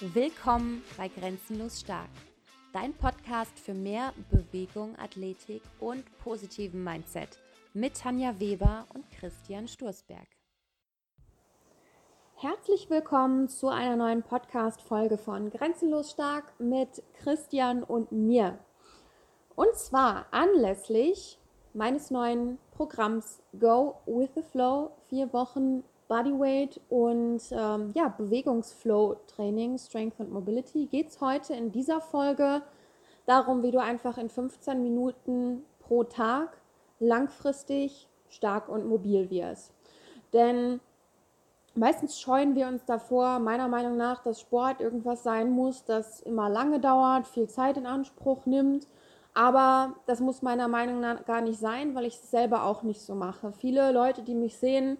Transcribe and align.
Willkommen 0.00 0.82
bei 0.98 1.08
Grenzenlos 1.08 1.80
Stark, 1.80 2.10
dein 2.74 2.92
Podcast 2.92 3.58
für 3.58 3.72
mehr 3.72 4.12
Bewegung, 4.30 4.94
Athletik 4.98 5.62
und 5.80 6.04
positiven 6.18 6.84
Mindset 6.84 7.38
mit 7.72 7.98
Tanja 7.98 8.38
Weber 8.38 8.86
und 8.92 9.10
Christian 9.10 9.66
Sturzberg. 9.66 10.26
Herzlich 12.34 12.90
willkommen 12.90 13.48
zu 13.48 13.68
einer 13.68 13.96
neuen 13.96 14.22
Podcast-Folge 14.22 15.16
von 15.16 15.48
Grenzenlos 15.48 16.10
Stark 16.10 16.52
mit 16.60 17.02
Christian 17.14 17.82
und 17.82 18.12
mir. 18.12 18.58
Und 19.54 19.74
zwar 19.76 20.26
anlässlich 20.30 21.38
meines 21.72 22.10
neuen 22.10 22.58
Programms 22.72 23.40
Go 23.58 23.96
with 24.04 24.28
the 24.34 24.42
Flow, 24.42 24.90
vier 25.08 25.32
Wochen 25.32 25.84
Bodyweight 26.08 26.80
und 26.88 27.40
ähm, 27.50 27.90
ja, 27.94 28.08
Bewegungsflow-Training, 28.08 29.78
Strength 29.78 30.20
and 30.20 30.32
Mobility, 30.32 30.86
geht 30.86 31.08
es 31.08 31.20
heute 31.20 31.54
in 31.54 31.72
dieser 31.72 32.00
Folge 32.00 32.62
darum, 33.26 33.62
wie 33.62 33.72
du 33.72 33.80
einfach 33.80 34.18
in 34.18 34.28
15 34.28 34.82
Minuten 34.82 35.64
pro 35.80 36.04
Tag 36.04 36.56
langfristig 37.00 38.08
stark 38.28 38.68
und 38.68 38.86
mobil 38.86 39.30
wirst. 39.30 39.72
Denn 40.32 40.80
meistens 41.74 42.20
scheuen 42.20 42.54
wir 42.54 42.68
uns 42.68 42.84
davor, 42.84 43.38
meiner 43.38 43.68
Meinung 43.68 43.96
nach, 43.96 44.22
dass 44.22 44.40
Sport 44.40 44.80
irgendwas 44.80 45.22
sein 45.22 45.50
muss, 45.50 45.84
das 45.84 46.20
immer 46.20 46.48
lange 46.48 46.80
dauert, 46.80 47.26
viel 47.26 47.48
Zeit 47.48 47.76
in 47.76 47.86
Anspruch 47.86 48.46
nimmt. 48.46 48.86
Aber 49.34 49.94
das 50.06 50.20
muss 50.20 50.40
meiner 50.40 50.66
Meinung 50.66 51.00
nach 51.00 51.26
gar 51.26 51.42
nicht 51.42 51.60
sein, 51.60 51.94
weil 51.94 52.06
ich 52.06 52.14
es 52.14 52.30
selber 52.30 52.64
auch 52.64 52.82
nicht 52.82 53.02
so 53.02 53.14
mache. 53.14 53.52
Viele 53.52 53.92
Leute, 53.92 54.22
die 54.22 54.34
mich 54.34 54.56
sehen, 54.56 54.96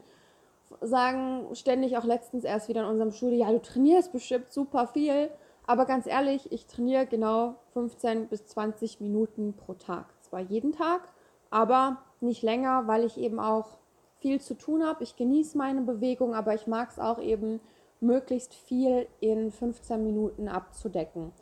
sagen 0.80 1.46
ständig 1.54 1.96
auch 1.96 2.04
letztens 2.04 2.44
erst 2.44 2.68
wieder 2.68 2.82
in 2.82 2.88
unserem 2.88 3.12
Studio, 3.12 3.38
ja, 3.38 3.52
du 3.52 3.60
trainierst 3.60 4.12
bestimmt 4.12 4.52
super 4.52 4.86
viel. 4.86 5.30
Aber 5.66 5.84
ganz 5.84 6.06
ehrlich, 6.06 6.52
ich 6.52 6.66
trainiere 6.66 7.06
genau 7.06 7.56
15 7.72 8.28
bis 8.28 8.46
20 8.46 9.00
Minuten 9.00 9.54
pro 9.54 9.74
Tag. 9.74 10.06
Zwar 10.20 10.40
jeden 10.40 10.72
Tag, 10.72 11.02
aber 11.50 11.98
nicht 12.20 12.42
länger, 12.42 12.86
weil 12.86 13.04
ich 13.04 13.18
eben 13.18 13.40
auch 13.40 13.78
viel 14.20 14.40
zu 14.40 14.54
tun 14.54 14.84
habe. 14.84 15.02
Ich 15.02 15.16
genieße 15.16 15.58
meine 15.58 15.82
Bewegung, 15.82 16.34
aber 16.34 16.54
ich 16.54 16.66
mag 16.66 16.90
es 16.90 16.98
auch 16.98 17.20
eben, 17.20 17.60
möglichst 18.00 18.54
viel 18.54 19.06
in 19.20 19.50
15 19.50 20.02
Minuten 20.02 20.48
abzudecken. 20.48 21.32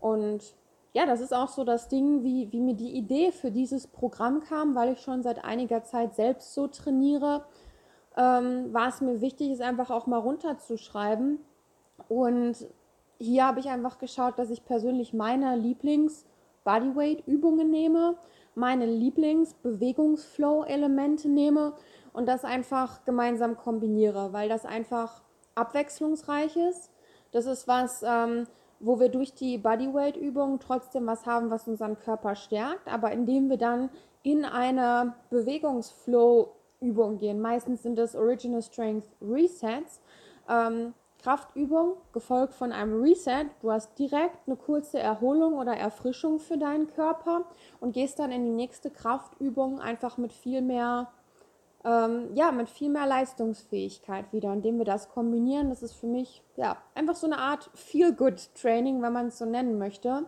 Und 0.00 0.54
ja, 0.94 1.06
das 1.06 1.20
ist 1.20 1.34
auch 1.34 1.48
so 1.48 1.64
das 1.64 1.88
Ding, 1.88 2.24
wie, 2.24 2.50
wie 2.50 2.60
mir 2.60 2.74
die 2.74 2.96
Idee 2.96 3.30
für 3.30 3.50
dieses 3.50 3.86
Programm 3.86 4.40
kam, 4.40 4.74
weil 4.74 4.92
ich 4.92 5.00
schon 5.00 5.22
seit 5.22 5.44
einiger 5.44 5.84
Zeit 5.84 6.14
selbst 6.14 6.54
so 6.54 6.66
trainiere 6.66 7.44
ähm, 8.18 8.74
war 8.74 8.88
es 8.88 9.00
mir 9.00 9.20
wichtig, 9.20 9.52
es 9.52 9.60
einfach 9.60 9.90
auch 9.90 10.08
mal 10.08 10.18
runterzuschreiben. 10.18 11.38
Und 12.08 12.56
hier 13.18 13.46
habe 13.46 13.60
ich 13.60 13.68
einfach 13.68 13.98
geschaut, 13.98 14.36
dass 14.38 14.50
ich 14.50 14.64
persönlich 14.64 15.14
meine 15.14 15.54
Lieblings-Bodyweight-Übungen 15.56 17.70
nehme, 17.70 18.16
meine 18.54 18.86
Lieblings-Bewegungsflow-Elemente 18.86 21.28
nehme 21.28 21.74
und 22.12 22.26
das 22.26 22.44
einfach 22.44 23.04
gemeinsam 23.04 23.56
kombiniere, 23.56 24.32
weil 24.32 24.48
das 24.48 24.64
einfach 24.66 25.22
abwechslungsreich 25.54 26.56
ist. 26.56 26.90
Das 27.30 27.46
ist 27.46 27.68
was, 27.68 28.02
ähm, 28.04 28.48
wo 28.80 28.98
wir 28.98 29.10
durch 29.10 29.34
die 29.34 29.58
Bodyweight-Übungen 29.58 30.58
trotzdem 30.58 31.06
was 31.06 31.24
haben, 31.26 31.50
was 31.50 31.68
unseren 31.68 32.00
Körper 32.00 32.34
stärkt, 32.34 32.92
aber 32.92 33.12
indem 33.12 33.48
wir 33.48 33.58
dann 33.58 33.90
in 34.22 34.44
eine 34.44 35.14
Bewegungsflow 35.30 36.57
Übungen 36.80 37.18
gehen. 37.18 37.40
Meistens 37.40 37.82
sind 37.82 37.98
es 37.98 38.14
Original 38.14 38.62
Strength 38.62 39.08
Resets. 39.20 40.00
Ähm, 40.48 40.94
Kraftübung 41.18 41.94
gefolgt 42.12 42.54
von 42.54 42.72
einem 42.72 43.02
Reset. 43.02 43.46
Du 43.60 43.72
hast 43.72 43.98
direkt 43.98 44.46
eine 44.46 44.56
kurze 44.56 45.00
Erholung 45.00 45.54
oder 45.54 45.76
Erfrischung 45.76 46.38
für 46.38 46.56
deinen 46.56 46.86
Körper 46.86 47.44
und 47.80 47.92
gehst 47.92 48.18
dann 48.20 48.30
in 48.30 48.44
die 48.44 48.52
nächste 48.52 48.90
Kraftübung 48.90 49.80
einfach 49.80 50.16
mit 50.16 50.32
viel 50.32 50.62
mehr, 50.62 51.10
ähm, 51.84 52.30
ja, 52.34 52.52
mit 52.52 52.68
viel 52.68 52.88
mehr 52.88 53.06
Leistungsfähigkeit 53.06 54.32
wieder, 54.32 54.52
indem 54.52 54.78
wir 54.78 54.84
das 54.84 55.08
kombinieren. 55.08 55.70
Das 55.70 55.82
ist 55.82 55.94
für 55.94 56.06
mich 56.06 56.44
ja 56.56 56.76
einfach 56.94 57.16
so 57.16 57.26
eine 57.26 57.38
Art 57.38 57.68
Feel-Good-Training, 57.74 59.02
wenn 59.02 59.12
man 59.12 59.26
es 59.26 59.38
so 59.38 59.44
nennen 59.44 59.76
möchte. 59.76 60.24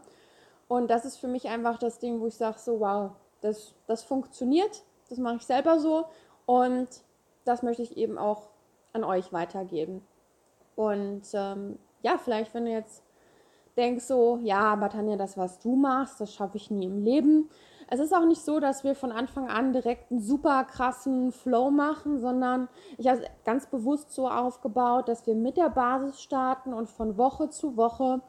Und 0.66 0.90
das 0.90 1.04
ist 1.04 1.18
für 1.18 1.28
mich 1.28 1.48
einfach 1.48 1.78
das 1.78 2.00
Ding, 2.00 2.20
wo 2.20 2.26
ich 2.26 2.36
sage, 2.36 2.58
so 2.58 2.80
wow, 2.80 3.12
das, 3.40 3.74
das 3.86 4.02
funktioniert, 4.02 4.82
das 5.08 5.18
mache 5.18 5.36
ich 5.36 5.46
selber 5.46 5.78
so 5.78 6.06
und 6.50 6.88
das 7.44 7.62
möchte 7.62 7.82
ich 7.82 7.96
eben 7.96 8.18
auch 8.18 8.48
an 8.92 9.04
euch 9.04 9.32
weitergeben. 9.32 10.02
Und 10.74 11.22
ähm, 11.32 11.78
ja, 12.02 12.18
vielleicht, 12.18 12.54
wenn 12.54 12.64
du 12.64 12.72
jetzt 12.72 13.04
denkst 13.76 14.04
so, 14.04 14.36
ja, 14.42 14.58
aber 14.58 14.88
Tanja, 14.88 15.16
das, 15.16 15.38
was 15.38 15.60
du 15.60 15.76
machst, 15.76 16.20
das 16.20 16.34
schaffe 16.34 16.56
ich 16.56 16.68
nie 16.68 16.86
im 16.86 17.04
Leben. 17.04 17.48
Es 17.88 18.00
ist 18.00 18.12
auch 18.12 18.26
nicht 18.26 18.42
so, 18.42 18.58
dass 18.58 18.82
wir 18.82 18.96
von 18.96 19.12
Anfang 19.12 19.48
an 19.48 19.72
direkt 19.72 20.10
einen 20.10 20.20
super 20.20 20.64
krassen 20.64 21.30
Flow 21.30 21.70
machen, 21.70 22.18
sondern 22.18 22.68
ich 22.98 23.06
habe 23.06 23.20
es 23.20 23.28
ganz 23.44 23.68
bewusst 23.68 24.10
so 24.10 24.28
aufgebaut, 24.28 25.06
dass 25.08 25.28
wir 25.28 25.36
mit 25.36 25.56
der 25.56 25.70
Basis 25.70 26.20
starten 26.20 26.74
und 26.74 26.88
von 26.88 27.16
Woche 27.16 27.50
zu 27.50 27.76
Woche 27.76 28.22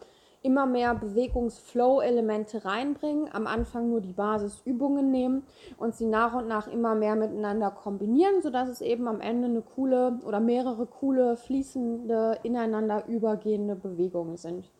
immer 0.43 0.65
mehr 0.65 0.95
Bewegungsflow-Elemente 0.95 2.65
reinbringen, 2.65 3.29
am 3.31 3.45
Anfang 3.45 3.89
nur 3.89 4.01
die 4.01 4.13
Basisübungen 4.13 5.11
nehmen 5.11 5.43
und 5.77 5.95
sie 5.95 6.07
nach 6.07 6.33
und 6.33 6.47
nach 6.47 6.67
immer 6.67 6.95
mehr 6.95 7.15
miteinander 7.15 7.69
kombinieren, 7.69 8.41
sodass 8.41 8.69
es 8.69 8.81
eben 8.81 9.07
am 9.07 9.21
Ende 9.21 9.47
eine 9.47 9.61
coole 9.61 10.19
oder 10.25 10.39
mehrere 10.39 10.87
coole, 10.87 11.37
fließende, 11.37 12.39
ineinander 12.43 13.05
übergehende 13.07 13.75
Bewegungen 13.75 14.37
sind. 14.37 14.71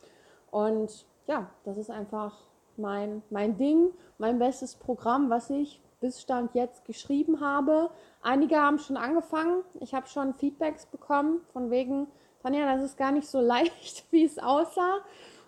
Und 0.50 1.06
ja, 1.28 1.50
das 1.64 1.78
ist 1.78 1.92
einfach 1.92 2.38
mein, 2.78 3.22
mein 3.30 3.58
Ding, 3.58 3.92
mein 4.18 4.40
bestes 4.40 4.76
Programm, 4.76 5.30
was 5.30 5.50
ich 5.50 5.82
bis 6.00 6.20
Stand 6.20 6.56
jetzt 6.56 6.86
geschrieben 6.86 7.40
habe. 7.40 7.92
Einige 8.24 8.58
haben 8.58 8.80
schon 8.80 8.98
angefangen. 8.98 9.64
Ich 9.80 9.94
habe 9.94 10.08
schon 10.08 10.34
Feedbacks 10.34 10.88
bekommen 10.88 11.42
von 11.54 11.70
wegen, 11.70 12.08
Tanja, 12.42 12.76
das 12.76 12.84
ist 12.84 12.98
gar 12.98 13.12
nicht 13.12 13.28
so 13.28 13.40
leicht, 13.42 14.06
wie 14.12 14.26
es 14.26 14.40
aussah. 14.40 14.98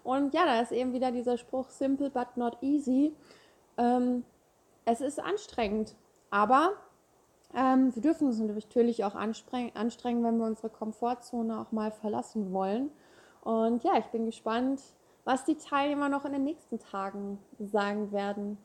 Und 0.04 0.34
ja, 0.34 0.46
da 0.46 0.62
ist 0.62 0.72
eben 0.72 0.94
wieder 0.94 1.12
dieser 1.12 1.38
Spruch, 1.38 1.70
simple 1.70 2.10
but 2.10 2.36
not 2.36 2.58
easy. 2.62 3.14
Ähm, 3.78 4.24
es 4.86 5.02
ist 5.02 5.20
anstrengend, 5.20 5.96
aber 6.30 6.74
ähm, 7.56 7.94
wir 7.96 8.02
dürfen 8.02 8.28
uns 8.28 8.40
natürlich 8.40 9.04
auch 9.06 9.16
anstrengen, 9.16 9.72
wenn 10.24 10.38
wir 10.38 10.46
unsere 10.46 10.70
Komfortzone 10.70 11.60
auch 11.60 11.72
mal 11.72 11.92
verlassen 11.92 12.52
wollen. 12.52 12.90
Und 13.42 13.84
ja, 13.84 13.94
ich 13.98 14.06
bin 14.08 14.26
gespannt, 14.26 14.82
was 15.26 15.46
die 15.46 15.56
Teilnehmer 15.56 16.10
noch 16.10 16.26
in 16.26 16.34
den 16.34 16.44
nächsten 16.44 16.80
Tagen 16.80 17.40
sagen 17.60 18.12
werden. 18.12 18.58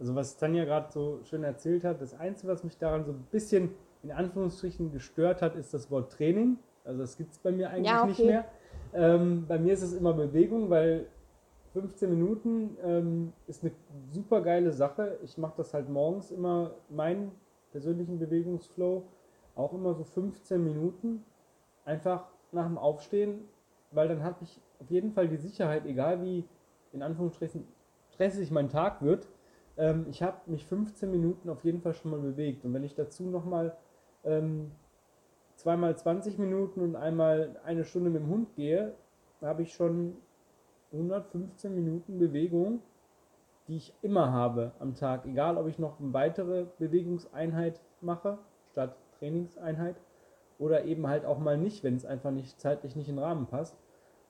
Also 0.00 0.14
was 0.14 0.36
Tanja 0.36 0.64
gerade 0.64 0.90
so 0.90 1.20
schön 1.24 1.44
erzählt 1.44 1.84
hat, 1.84 2.00
das 2.00 2.18
Einzige, 2.18 2.52
was 2.52 2.64
mich 2.64 2.76
daran 2.78 3.04
so 3.04 3.12
ein 3.12 3.26
bisschen 3.30 3.74
in 4.02 4.10
Anführungsstrichen 4.10 4.90
gestört 4.90 5.42
hat, 5.42 5.54
ist 5.54 5.72
das 5.72 5.90
Wort 5.90 6.12
Training. 6.12 6.58
Also 6.84 7.00
das 7.00 7.16
gibt 7.16 7.32
es 7.32 7.38
bei 7.38 7.52
mir 7.52 7.70
eigentlich 7.70 7.86
ja, 7.86 8.00
okay. 8.00 8.08
nicht 8.08 8.24
mehr. 8.24 8.44
Ähm, 8.92 9.46
bei 9.46 9.58
mir 9.58 9.72
ist 9.72 9.82
es 9.82 9.92
immer 9.92 10.12
Bewegung, 10.12 10.70
weil 10.70 11.06
15 11.72 12.10
Minuten 12.10 12.76
ähm, 12.82 13.32
ist 13.46 13.62
eine 13.62 13.72
super 14.10 14.42
geile 14.42 14.72
Sache. 14.72 15.18
Ich 15.22 15.38
mache 15.38 15.54
das 15.56 15.72
halt 15.72 15.88
morgens 15.88 16.30
immer, 16.30 16.72
meinen 16.90 17.32
persönlichen 17.70 18.18
Bewegungsflow, 18.18 19.04
auch 19.54 19.72
immer 19.72 19.94
so 19.94 20.04
15 20.04 20.62
Minuten. 20.62 21.24
Einfach 21.84 22.26
nach 22.52 22.66
dem 22.66 22.78
Aufstehen, 22.78 23.40
weil 23.90 24.08
dann 24.08 24.22
habe 24.22 24.36
ich 24.42 24.60
auf 24.78 24.90
jeden 24.90 25.12
Fall 25.12 25.28
die 25.28 25.36
Sicherheit, 25.36 25.86
egal 25.86 26.22
wie 26.22 26.44
in 26.92 27.02
Anführungsstrichen 27.02 27.66
stressig 28.12 28.50
mein 28.50 28.68
Tag 28.68 29.00
wird, 29.02 29.26
ähm, 29.78 30.06
ich 30.10 30.22
habe 30.22 30.38
mich 30.50 30.66
15 30.66 31.10
Minuten 31.10 31.48
auf 31.48 31.64
jeden 31.64 31.80
Fall 31.80 31.94
schon 31.94 32.10
mal 32.10 32.20
bewegt. 32.20 32.64
Und 32.64 32.74
wenn 32.74 32.84
ich 32.84 32.94
dazu 32.94 33.24
nochmal 33.24 33.74
ähm, 34.24 34.70
zweimal 35.62 35.96
20 35.96 36.38
Minuten 36.38 36.80
und 36.80 36.96
einmal 36.96 37.56
eine 37.64 37.84
Stunde 37.84 38.10
mit 38.10 38.22
dem 38.22 38.28
Hund 38.28 38.54
gehe, 38.56 38.94
habe 39.40 39.62
ich 39.62 39.72
schon 39.72 40.16
115 40.92 41.72
Minuten 41.74 42.18
Bewegung, 42.18 42.80
die 43.68 43.76
ich 43.76 43.94
immer 44.02 44.32
habe 44.32 44.72
am 44.80 44.94
Tag. 44.96 45.24
Egal, 45.24 45.56
ob 45.56 45.68
ich 45.68 45.78
noch 45.78 46.00
eine 46.00 46.12
weitere 46.12 46.66
Bewegungseinheit 46.78 47.80
mache, 48.00 48.38
statt 48.72 48.96
Trainingseinheit, 49.18 49.96
oder 50.58 50.84
eben 50.84 51.06
halt 51.06 51.24
auch 51.24 51.38
mal 51.38 51.56
nicht, 51.56 51.82
wenn 51.84 51.94
es 51.94 52.04
einfach 52.04 52.30
nicht 52.30 52.60
zeitlich 52.60 52.94
nicht 52.96 53.08
in 53.08 53.16
den 53.16 53.24
Rahmen 53.24 53.46
passt. 53.46 53.76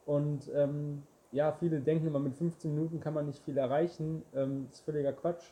Und 0.05 0.51
ähm, 0.55 1.03
ja, 1.31 1.53
viele 1.53 1.81
denken 1.81 2.07
immer, 2.07 2.19
mit 2.19 2.35
15 2.35 2.75
Minuten 2.75 3.01
kann 3.01 3.15
man 3.15 3.27
nicht 3.27 3.43
viel 3.43 3.57
erreichen. 3.57 4.23
Ähm, 4.35 4.67
das 4.67 4.79
ist 4.79 4.85
völliger 4.85 5.13
Quatsch. 5.13 5.45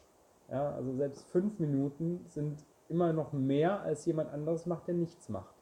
Ja, 0.51 0.73
also 0.73 0.93
selbst 0.95 1.27
5 1.31 1.59
Minuten 1.59 2.25
sind 2.29 2.65
immer 2.89 3.13
noch 3.13 3.33
mehr, 3.33 3.81
als 3.81 4.05
jemand 4.05 4.33
anderes 4.33 4.67
macht, 4.67 4.87
der 4.89 4.95
nichts 4.95 5.29
macht 5.29 5.60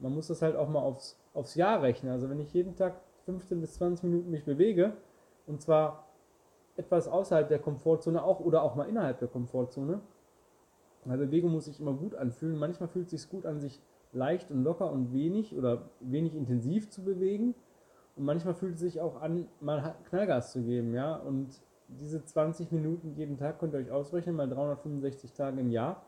man 0.00 0.14
muss 0.14 0.28
das 0.28 0.42
halt 0.42 0.56
auch 0.56 0.68
mal 0.68 0.80
aufs, 0.80 1.18
aufs 1.34 1.54
Jahr 1.54 1.82
rechnen. 1.82 2.12
Also 2.12 2.28
wenn 2.28 2.40
ich 2.40 2.52
jeden 2.52 2.74
Tag 2.76 3.00
15 3.26 3.60
bis 3.60 3.74
20 3.74 4.04
Minuten 4.04 4.30
mich 4.30 4.44
bewege, 4.44 4.94
und 5.46 5.60
zwar 5.60 6.06
etwas 6.76 7.08
außerhalb 7.08 7.48
der 7.48 7.58
Komfortzone 7.58 8.22
auch 8.22 8.40
oder 8.40 8.62
auch 8.62 8.74
mal 8.74 8.88
innerhalb 8.88 9.18
der 9.18 9.28
Komfortzone, 9.28 10.00
weil 11.04 11.18
Bewegung 11.18 11.52
muss 11.52 11.66
sich 11.66 11.80
immer 11.80 11.92
gut 11.92 12.14
anfühlen. 12.14 12.56
Manchmal 12.56 12.88
fühlt 12.88 13.06
es 13.06 13.22
sich 13.22 13.30
gut 13.30 13.46
an, 13.46 13.60
sich 13.60 13.80
leicht 14.12 14.50
und 14.50 14.64
locker 14.64 14.90
und 14.90 15.12
wenig 15.12 15.56
oder 15.56 15.90
wenig 16.00 16.34
intensiv 16.34 16.90
zu 16.90 17.02
bewegen. 17.02 17.54
Und 18.16 18.24
manchmal 18.24 18.54
fühlt 18.54 18.74
es 18.74 18.80
sich 18.80 19.00
auch 19.00 19.20
an, 19.20 19.46
mal 19.60 19.94
Knallgas 20.08 20.52
zu 20.52 20.62
geben, 20.62 20.94
ja. 20.94 21.16
Und 21.16 21.60
diese 21.88 22.24
20 22.24 22.70
Minuten 22.70 23.14
jeden 23.14 23.38
Tag 23.38 23.58
könnt 23.58 23.74
ihr 23.74 23.80
euch 23.80 23.90
ausrechnen, 23.90 24.36
mal 24.36 24.48
365 24.48 25.32
Tage 25.32 25.60
im 25.60 25.70
Jahr. 25.70 26.02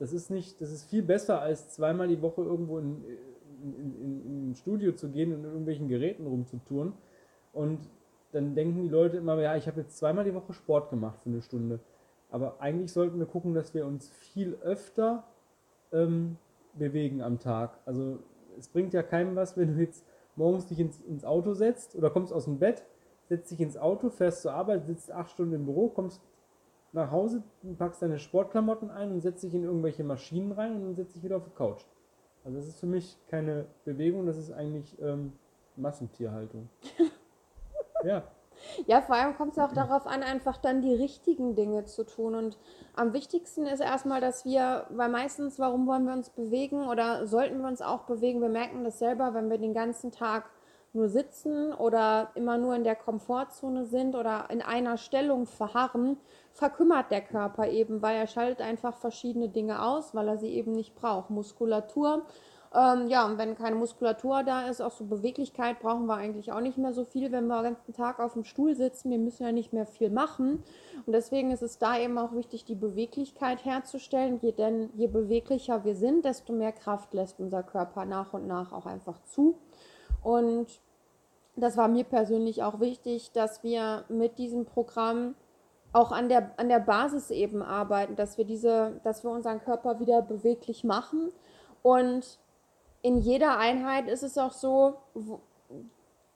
Das 0.00 0.14
ist 0.14 0.30
nicht, 0.30 0.60
das 0.62 0.72
ist 0.72 0.84
viel 0.88 1.02
besser 1.02 1.42
als 1.42 1.68
zweimal 1.68 2.08
die 2.08 2.22
Woche 2.22 2.40
irgendwo 2.40 2.78
in, 2.78 3.04
in, 3.62 3.74
in, 4.00 4.26
in 4.26 4.50
ein 4.50 4.54
Studio 4.54 4.92
zu 4.92 5.10
gehen 5.10 5.32
und 5.34 5.40
in 5.40 5.44
irgendwelchen 5.44 5.88
Geräten 5.88 6.26
rumzutouren. 6.26 6.94
Und 7.52 7.80
dann 8.32 8.54
denken 8.54 8.82
die 8.82 8.88
Leute 8.88 9.18
immer, 9.18 9.38
ja, 9.40 9.56
ich 9.56 9.66
habe 9.66 9.82
jetzt 9.82 9.98
zweimal 9.98 10.24
die 10.24 10.34
Woche 10.34 10.54
Sport 10.54 10.88
gemacht 10.88 11.20
für 11.22 11.28
eine 11.28 11.42
Stunde. 11.42 11.80
Aber 12.30 12.62
eigentlich 12.62 12.92
sollten 12.92 13.18
wir 13.18 13.26
gucken, 13.26 13.52
dass 13.52 13.74
wir 13.74 13.84
uns 13.84 14.08
viel 14.08 14.56
öfter 14.62 15.24
ähm, 15.92 16.38
bewegen 16.72 17.20
am 17.20 17.38
Tag. 17.38 17.78
Also 17.84 18.20
es 18.58 18.68
bringt 18.68 18.94
ja 18.94 19.02
keinem 19.02 19.36
was, 19.36 19.58
wenn 19.58 19.74
du 19.74 19.82
jetzt 19.82 20.06
morgens 20.34 20.66
dich 20.66 20.80
ins, 20.80 20.98
ins 21.02 21.26
Auto 21.26 21.52
setzt 21.52 21.94
oder 21.94 22.08
kommst 22.08 22.32
aus 22.32 22.46
dem 22.46 22.58
Bett, 22.58 22.84
setzt 23.28 23.50
dich 23.50 23.60
ins 23.60 23.76
Auto, 23.76 24.08
fährst 24.08 24.40
zur 24.40 24.54
Arbeit, 24.54 24.86
sitzt 24.86 25.12
acht 25.12 25.30
Stunden 25.32 25.52
im 25.52 25.66
Büro, 25.66 25.88
kommst 25.88 26.22
nach 26.92 27.10
Hause, 27.10 27.42
packst 27.78 28.02
deine 28.02 28.18
Sportklamotten 28.18 28.90
ein 28.90 29.12
und 29.12 29.20
setzt 29.20 29.42
dich 29.42 29.54
in 29.54 29.64
irgendwelche 29.64 30.04
Maschinen 30.04 30.52
rein 30.52 30.74
und 30.74 30.82
dann 30.82 30.94
setzt 30.94 31.14
dich 31.16 31.22
wieder 31.22 31.36
auf 31.36 31.44
die 31.44 31.50
Couch. 31.50 31.84
Also 32.44 32.58
das 32.58 32.66
ist 32.66 32.80
für 32.80 32.86
mich 32.86 33.16
keine 33.28 33.66
Bewegung, 33.84 34.26
das 34.26 34.38
ist 34.38 34.52
eigentlich 34.52 34.96
ähm, 35.00 35.32
Massentierhaltung. 35.76 36.68
ja. 38.04 38.24
Ja, 38.86 39.00
vor 39.00 39.16
allem 39.16 39.36
kommt 39.36 39.52
es 39.52 39.58
auch 39.58 39.72
darauf 39.72 40.06
an, 40.06 40.22
einfach 40.22 40.58
dann 40.58 40.82
die 40.82 40.94
richtigen 40.94 41.54
Dinge 41.54 41.86
zu 41.86 42.04
tun. 42.04 42.34
Und 42.34 42.58
am 42.94 43.14
wichtigsten 43.14 43.66
ist 43.66 43.80
erstmal, 43.80 44.20
dass 44.20 44.44
wir, 44.44 44.86
weil 44.90 45.08
meistens, 45.08 45.58
warum 45.58 45.86
wollen 45.86 46.04
wir 46.04 46.12
uns 46.12 46.28
bewegen 46.28 46.86
oder 46.86 47.26
sollten 47.26 47.60
wir 47.60 47.68
uns 47.68 47.80
auch 47.80 48.02
bewegen? 48.02 48.42
Wir 48.42 48.50
merken 48.50 48.84
das 48.84 48.98
selber, 48.98 49.32
wenn 49.32 49.48
wir 49.48 49.58
den 49.58 49.72
ganzen 49.72 50.12
Tag 50.12 50.50
nur 50.92 51.08
sitzen 51.08 51.72
oder 51.72 52.30
immer 52.34 52.58
nur 52.58 52.74
in 52.74 52.84
der 52.84 52.96
Komfortzone 52.96 53.86
sind 53.86 54.16
oder 54.16 54.46
in 54.50 54.60
einer 54.62 54.96
Stellung 54.96 55.46
verharren, 55.46 56.16
verkümmert 56.52 57.10
der 57.10 57.20
Körper 57.20 57.68
eben, 57.68 58.02
weil 58.02 58.16
er 58.16 58.26
schaltet 58.26 58.60
einfach 58.60 58.96
verschiedene 58.96 59.48
Dinge 59.48 59.82
aus, 59.82 60.14
weil 60.14 60.28
er 60.28 60.38
sie 60.38 60.50
eben 60.50 60.72
nicht 60.72 60.94
braucht. 60.94 61.30
Muskulatur. 61.30 62.24
Ähm, 62.72 63.08
ja, 63.08 63.26
und 63.26 63.36
wenn 63.36 63.56
keine 63.56 63.74
Muskulatur 63.74 64.44
da 64.44 64.68
ist, 64.68 64.80
auch 64.80 64.92
so 64.92 65.04
Beweglichkeit, 65.04 65.80
brauchen 65.80 66.06
wir 66.06 66.14
eigentlich 66.14 66.52
auch 66.52 66.60
nicht 66.60 66.78
mehr 66.78 66.92
so 66.92 67.04
viel, 67.04 67.32
wenn 67.32 67.48
wir 67.48 67.62
den 67.62 67.74
ganzen 67.74 67.94
Tag 67.94 68.20
auf 68.20 68.34
dem 68.34 68.44
Stuhl 68.44 68.76
sitzen. 68.76 69.10
Wir 69.10 69.18
müssen 69.18 69.42
ja 69.44 69.50
nicht 69.50 69.72
mehr 69.72 69.86
viel 69.86 70.08
machen. 70.08 70.62
Und 71.04 71.12
deswegen 71.12 71.50
ist 71.50 71.62
es 71.62 71.78
da 71.78 71.98
eben 71.98 72.16
auch 72.16 72.32
wichtig, 72.32 72.64
die 72.64 72.76
Beweglichkeit 72.76 73.64
herzustellen. 73.64 74.38
Je, 74.40 74.52
denn 74.52 74.90
je 74.94 75.08
beweglicher 75.08 75.84
wir 75.84 75.96
sind, 75.96 76.24
desto 76.24 76.52
mehr 76.52 76.72
Kraft 76.72 77.12
lässt 77.12 77.40
unser 77.40 77.64
Körper 77.64 78.04
nach 78.04 78.34
und 78.34 78.46
nach 78.46 78.72
auch 78.72 78.86
einfach 78.86 79.20
zu. 79.24 79.58
Und 80.22 80.80
das 81.56 81.76
war 81.76 81.88
mir 81.88 82.04
persönlich 82.04 82.62
auch 82.62 82.80
wichtig, 82.80 83.32
dass 83.32 83.62
wir 83.62 84.04
mit 84.08 84.38
diesem 84.38 84.64
Programm 84.64 85.34
auch 85.92 86.12
an 86.12 86.28
der, 86.28 86.52
an 86.56 86.68
der 86.68 86.78
Basis 86.78 87.30
eben 87.30 87.62
arbeiten, 87.62 88.16
dass 88.16 88.38
wir 88.38 88.44
diese, 88.44 89.00
dass 89.02 89.24
wir 89.24 89.30
unseren 89.30 89.60
Körper 89.60 89.98
wieder 89.98 90.22
beweglich 90.22 90.84
machen. 90.84 91.32
Und 91.82 92.38
in 93.02 93.18
jeder 93.18 93.58
Einheit 93.58 94.08
ist 94.08 94.22
es 94.22 94.38
auch 94.38 94.52
so, 94.52 94.94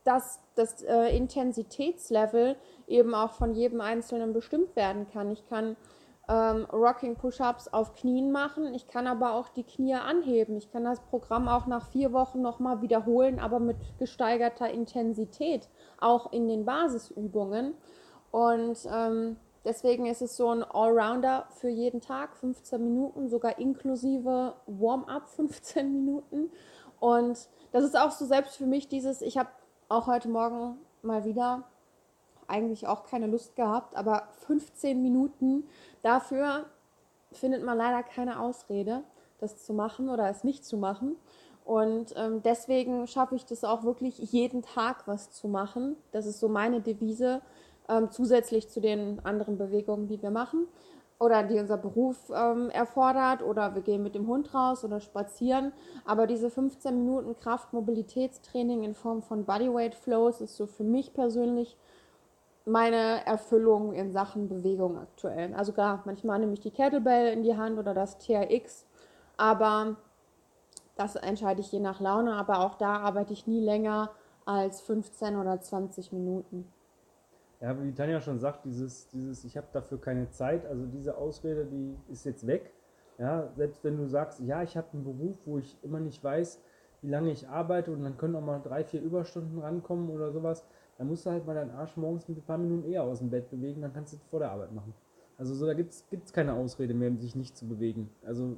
dass 0.02 0.40
das 0.54 0.82
äh, 0.82 1.16
Intensitätslevel 1.16 2.56
eben 2.86 3.14
auch 3.14 3.32
von 3.32 3.54
jedem 3.54 3.80
Einzelnen 3.80 4.32
bestimmt 4.32 4.76
werden 4.76 5.06
kann. 5.12 5.30
Ich 5.30 5.46
kann 5.48 5.76
ähm, 6.28 6.66
Rocking 6.72 7.16
Push-Ups 7.16 7.68
auf 7.68 7.94
Knien 7.94 8.32
machen. 8.32 8.74
Ich 8.74 8.86
kann 8.86 9.06
aber 9.06 9.34
auch 9.34 9.48
die 9.48 9.64
Knie 9.64 9.94
anheben. 9.94 10.56
Ich 10.56 10.70
kann 10.70 10.84
das 10.84 11.00
Programm 11.00 11.48
auch 11.48 11.66
nach 11.66 11.86
vier 11.86 12.12
Wochen 12.12 12.40
nochmal 12.40 12.80
wiederholen, 12.80 13.38
aber 13.38 13.60
mit 13.60 13.76
gesteigerter 13.98 14.70
Intensität, 14.70 15.68
auch 16.00 16.32
in 16.32 16.48
den 16.48 16.64
Basisübungen. 16.64 17.74
Und 18.30 18.78
ähm, 18.92 19.36
deswegen 19.64 20.06
ist 20.06 20.22
es 20.22 20.36
so 20.36 20.48
ein 20.48 20.62
Allrounder 20.62 21.46
für 21.50 21.68
jeden 21.68 22.00
Tag, 22.00 22.36
15 22.36 22.82
Minuten, 22.82 23.28
sogar 23.28 23.58
inklusive 23.58 24.54
Warm-up 24.66 25.28
15 25.28 25.92
Minuten. 25.92 26.50
Und 27.00 27.48
das 27.72 27.84
ist 27.84 27.98
auch 27.98 28.10
so 28.10 28.24
selbst 28.24 28.56
für 28.56 28.66
mich 28.66 28.88
dieses, 28.88 29.20
ich 29.20 29.36
habe 29.36 29.50
auch 29.88 30.06
heute 30.06 30.28
Morgen 30.28 30.78
mal 31.02 31.24
wieder 31.24 31.64
eigentlich 32.48 32.86
auch 32.86 33.04
keine 33.04 33.26
Lust 33.26 33.56
gehabt, 33.56 33.96
aber 33.96 34.28
15 34.46 35.02
Minuten 35.02 35.64
dafür 36.02 36.66
findet 37.32 37.64
man 37.64 37.78
leider 37.78 38.02
keine 38.02 38.40
Ausrede, 38.40 39.02
das 39.38 39.64
zu 39.64 39.74
machen 39.74 40.08
oder 40.08 40.28
es 40.28 40.44
nicht 40.44 40.64
zu 40.64 40.76
machen. 40.76 41.16
Und 41.64 42.14
ähm, 42.16 42.42
deswegen 42.42 43.06
schaffe 43.06 43.36
ich 43.36 43.46
das 43.46 43.64
auch 43.64 43.84
wirklich 43.84 44.18
jeden 44.18 44.62
Tag 44.62 45.08
was 45.08 45.30
zu 45.30 45.48
machen. 45.48 45.96
Das 46.12 46.26
ist 46.26 46.38
so 46.38 46.48
meine 46.48 46.80
Devise, 46.80 47.40
ähm, 47.88 48.10
zusätzlich 48.10 48.68
zu 48.68 48.80
den 48.80 49.20
anderen 49.24 49.56
Bewegungen, 49.56 50.06
die 50.06 50.20
wir 50.20 50.30
machen 50.30 50.68
oder 51.18 51.42
die 51.42 51.58
unser 51.58 51.78
Beruf 51.78 52.30
ähm, 52.34 52.70
erfordert 52.70 53.42
oder 53.42 53.74
wir 53.74 53.82
gehen 53.82 54.02
mit 54.02 54.14
dem 54.14 54.26
Hund 54.26 54.52
raus 54.52 54.84
oder 54.84 55.00
spazieren. 55.00 55.72
Aber 56.04 56.26
diese 56.26 56.50
15 56.50 56.96
Minuten 56.96 57.36
Kraft-Mobilitätstraining 57.38 58.82
in 58.82 58.94
Form 58.94 59.22
von 59.22 59.44
Bodyweight 59.44 59.94
Flows 59.94 60.40
ist 60.40 60.56
so 60.56 60.66
für 60.66 60.84
mich 60.84 61.14
persönlich 61.14 61.76
meine 62.64 63.26
Erfüllung 63.26 63.92
in 63.92 64.12
Sachen 64.12 64.48
Bewegung 64.48 64.98
aktuell. 64.98 65.54
Also 65.54 65.72
klar, 65.72 66.02
manchmal 66.06 66.38
nehme 66.38 66.54
ich 66.54 66.60
die 66.60 66.70
Kettlebell 66.70 67.32
in 67.32 67.42
die 67.42 67.56
Hand 67.56 67.78
oder 67.78 67.92
das 67.92 68.18
TRX, 68.18 68.86
aber 69.36 69.96
das 70.96 71.16
entscheide 71.16 71.60
ich 71.60 71.72
je 71.72 71.80
nach 71.80 72.00
Laune. 72.00 72.34
Aber 72.34 72.60
auch 72.60 72.76
da 72.76 72.98
arbeite 72.98 73.32
ich 73.32 73.46
nie 73.46 73.60
länger 73.60 74.10
als 74.46 74.80
15 74.80 75.36
oder 75.36 75.60
20 75.60 76.12
Minuten. 76.12 76.66
Ja, 77.60 77.82
wie 77.82 77.92
Tanja 77.92 78.20
schon 78.20 78.40
sagt, 78.40 78.64
dieses, 78.64 79.08
dieses 79.08 79.44
ich 79.44 79.56
habe 79.56 79.68
dafür 79.72 80.00
keine 80.00 80.30
Zeit, 80.30 80.66
also 80.66 80.84
diese 80.86 81.16
Ausrede, 81.16 81.64
die 81.64 81.96
ist 82.10 82.24
jetzt 82.24 82.46
weg. 82.46 82.72
Ja, 83.18 83.48
selbst 83.56 83.84
wenn 83.84 83.96
du 83.96 84.06
sagst, 84.06 84.40
ja, 84.40 84.62
ich 84.62 84.76
habe 84.76 84.88
einen 84.92 85.04
Beruf, 85.04 85.36
wo 85.46 85.58
ich 85.58 85.76
immer 85.82 86.00
nicht 86.00 86.22
weiß, 86.22 86.60
wie 87.00 87.08
lange 87.08 87.30
ich 87.30 87.48
arbeite 87.48 87.92
und 87.92 88.02
dann 88.02 88.16
können 88.16 88.34
auch 88.34 88.40
mal 88.42 88.60
drei, 88.60 88.82
vier 88.82 89.00
Überstunden 89.00 89.60
rankommen 89.60 90.10
oder 90.10 90.32
sowas, 90.32 90.64
dann 90.98 91.08
musst 91.08 91.26
du 91.26 91.30
halt 91.30 91.46
mal 91.46 91.54
deinen 91.54 91.70
Arsch 91.70 91.96
morgens 91.96 92.28
mit 92.28 92.38
ein 92.38 92.42
paar 92.42 92.58
Minuten 92.58 92.90
eher 92.90 93.02
aus 93.02 93.18
dem 93.18 93.30
Bett 93.30 93.50
bewegen, 93.50 93.82
dann 93.82 93.92
kannst 93.92 94.12
du 94.12 94.16
es 94.16 94.22
vor 94.24 94.40
der 94.40 94.50
Arbeit 94.50 94.72
machen. 94.72 94.94
Also 95.36 95.54
so, 95.54 95.66
da 95.66 95.74
gibt 95.74 95.92
es 95.92 96.32
keine 96.32 96.54
Ausrede 96.54 96.94
mehr, 96.94 97.12
sich 97.16 97.34
nicht 97.34 97.56
zu 97.56 97.66
bewegen. 97.66 98.10
Also 98.24 98.56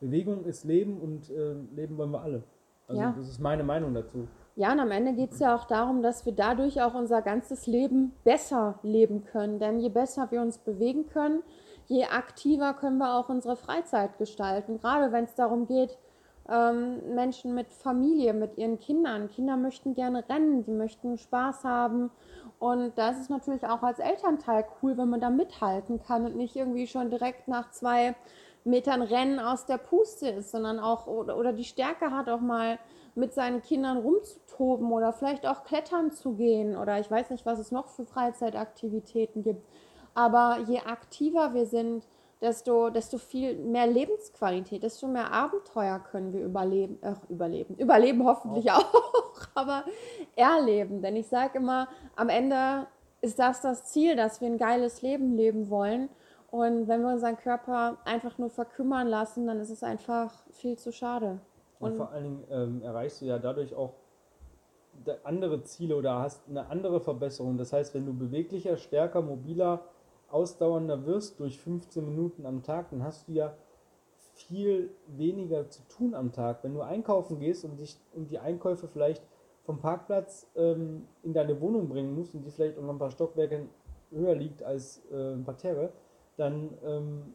Bewegung 0.00 0.44
ist 0.44 0.64
Leben 0.64 1.00
und 1.00 1.30
äh, 1.30 1.54
Leben 1.74 1.98
wollen 1.98 2.10
wir 2.10 2.22
alle. 2.22 2.42
Also 2.86 3.00
ja. 3.00 3.14
das 3.16 3.28
ist 3.28 3.40
meine 3.40 3.62
Meinung 3.62 3.92
dazu. 3.92 4.26
Ja, 4.56 4.72
und 4.72 4.80
am 4.80 4.90
Ende 4.90 5.12
geht 5.12 5.32
es 5.32 5.38
ja 5.38 5.54
auch 5.54 5.66
darum, 5.66 6.02
dass 6.02 6.24
wir 6.26 6.32
dadurch 6.32 6.82
auch 6.82 6.94
unser 6.94 7.22
ganzes 7.22 7.66
Leben 7.66 8.12
besser 8.24 8.78
leben 8.82 9.24
können. 9.24 9.60
Denn 9.60 9.78
je 9.78 9.90
besser 9.90 10.30
wir 10.30 10.40
uns 10.40 10.58
bewegen 10.58 11.06
können, 11.06 11.42
je 11.86 12.04
aktiver 12.06 12.74
können 12.74 12.98
wir 12.98 13.14
auch 13.14 13.28
unsere 13.28 13.56
Freizeit 13.56 14.18
gestalten. 14.18 14.78
Gerade 14.78 15.12
wenn 15.12 15.24
es 15.24 15.34
darum 15.34 15.66
geht, 15.66 15.98
ähm, 16.50 17.14
Menschen 17.14 17.54
mit 17.54 17.72
Familie, 17.72 18.32
mit 18.32 18.56
ihren 18.56 18.78
Kindern. 18.78 19.28
Kinder 19.28 19.56
möchten 19.56 19.94
gerne 19.94 20.28
rennen, 20.28 20.64
die 20.64 20.72
möchten 20.72 21.18
Spaß 21.18 21.64
haben. 21.64 22.10
Und 22.58 22.96
da 22.96 23.10
ist 23.10 23.20
es 23.20 23.28
natürlich 23.28 23.64
auch 23.64 23.82
als 23.82 23.98
Elternteil 23.98 24.64
cool, 24.82 24.96
wenn 24.96 25.08
man 25.08 25.20
da 25.20 25.30
mithalten 25.30 26.02
kann 26.02 26.24
und 26.24 26.36
nicht 26.36 26.56
irgendwie 26.56 26.86
schon 26.86 27.10
direkt 27.10 27.48
nach 27.48 27.70
zwei 27.70 28.16
Metern 28.64 29.02
Rennen 29.02 29.38
aus 29.38 29.66
der 29.66 29.78
Puste 29.78 30.28
ist, 30.28 30.50
sondern 30.50 30.78
auch 30.78 31.06
oder, 31.06 31.36
oder 31.36 31.52
die 31.52 31.64
Stärke 31.64 32.10
hat, 32.10 32.28
auch 32.28 32.40
mal 32.40 32.78
mit 33.14 33.32
seinen 33.32 33.62
Kindern 33.62 33.98
rumzutoben 33.98 34.92
oder 34.92 35.12
vielleicht 35.12 35.46
auch 35.46 35.64
klettern 35.64 36.12
zu 36.12 36.34
gehen 36.34 36.76
oder 36.76 36.98
ich 37.00 37.10
weiß 37.10 37.30
nicht, 37.30 37.46
was 37.46 37.58
es 37.58 37.72
noch 37.72 37.88
für 37.88 38.04
Freizeitaktivitäten 38.04 39.42
gibt. 39.42 39.64
Aber 40.14 40.58
je 40.66 40.80
aktiver 40.80 41.54
wir 41.54 41.66
sind, 41.66 42.06
desto, 42.40 42.90
desto 42.90 43.18
viel 43.18 43.56
mehr 43.56 43.86
Lebensqualität, 43.86 44.82
desto 44.82 45.08
mehr 45.08 45.32
Abenteuer 45.32 45.98
können 45.98 46.32
wir 46.32 46.44
überleben, 46.44 47.02
äh, 47.02 47.14
überleben, 47.28 47.74
überleben 47.76 48.24
hoffentlich 48.24 48.70
auch, 48.70 48.94
auch 48.94 49.46
aber 49.54 49.84
erleben. 50.36 51.02
Denn 51.02 51.16
ich 51.16 51.26
sage 51.26 51.58
immer, 51.58 51.88
am 52.16 52.28
Ende 52.28 52.86
ist 53.20 53.38
das 53.38 53.60
das 53.60 53.84
Ziel, 53.84 54.14
dass 54.14 54.40
wir 54.40 54.48
ein 54.48 54.58
geiles 54.58 55.02
Leben 55.02 55.36
leben 55.36 55.70
wollen. 55.70 56.08
Und 56.50 56.88
wenn 56.88 57.02
wir 57.02 57.08
unseren 57.08 57.36
Körper 57.36 57.98
einfach 58.04 58.38
nur 58.38 58.48
verkümmern 58.48 59.06
lassen, 59.08 59.46
dann 59.46 59.60
ist 59.60 59.70
es 59.70 59.82
einfach 59.82 60.32
viel 60.50 60.78
zu 60.78 60.92
schade. 60.92 61.40
Und, 61.78 61.92
Und 61.92 61.96
vor 61.98 62.10
allen 62.10 62.24
Dingen 62.24 62.44
ähm, 62.50 62.82
erreichst 62.82 63.20
du 63.20 63.26
ja 63.26 63.38
dadurch 63.38 63.74
auch 63.74 63.94
andere 65.24 65.62
Ziele 65.62 65.96
oder 65.96 66.20
hast 66.20 66.48
eine 66.48 66.68
andere 66.70 67.00
Verbesserung. 67.00 67.58
Das 67.58 67.72
heißt, 67.72 67.94
wenn 67.94 68.06
du 68.06 68.14
beweglicher, 68.14 68.76
stärker, 68.76 69.22
mobiler, 69.22 69.82
ausdauernder 70.30 71.06
wirst 71.06 71.40
durch 71.40 71.58
15 71.58 72.04
Minuten 72.04 72.46
am 72.46 72.62
Tag, 72.62 72.90
dann 72.90 73.02
hast 73.02 73.28
du 73.28 73.32
ja 73.32 73.54
viel 74.34 74.90
weniger 75.06 75.68
zu 75.68 75.82
tun 75.88 76.14
am 76.14 76.32
Tag. 76.32 76.62
Wenn 76.62 76.74
du 76.74 76.82
einkaufen 76.82 77.40
gehst 77.40 77.64
und, 77.64 77.78
dich, 77.80 77.98
und 78.14 78.30
die 78.30 78.38
Einkäufe 78.38 78.88
vielleicht 78.88 79.22
vom 79.64 79.80
Parkplatz 79.80 80.46
ähm, 80.56 81.06
in 81.22 81.32
deine 81.32 81.60
Wohnung 81.60 81.88
bringen 81.88 82.14
musst 82.14 82.34
und 82.34 82.42
die 82.42 82.50
vielleicht 82.50 82.78
auch 82.78 82.82
noch 82.82 82.92
ein 82.92 82.98
paar 82.98 83.10
Stockwerke 83.10 83.66
höher 84.10 84.34
liegt 84.34 84.62
als 84.62 85.02
äh, 85.10 85.34
ein 85.34 85.44
Parterre, 85.44 85.92
dann 86.36 86.70
ähm, 86.84 87.34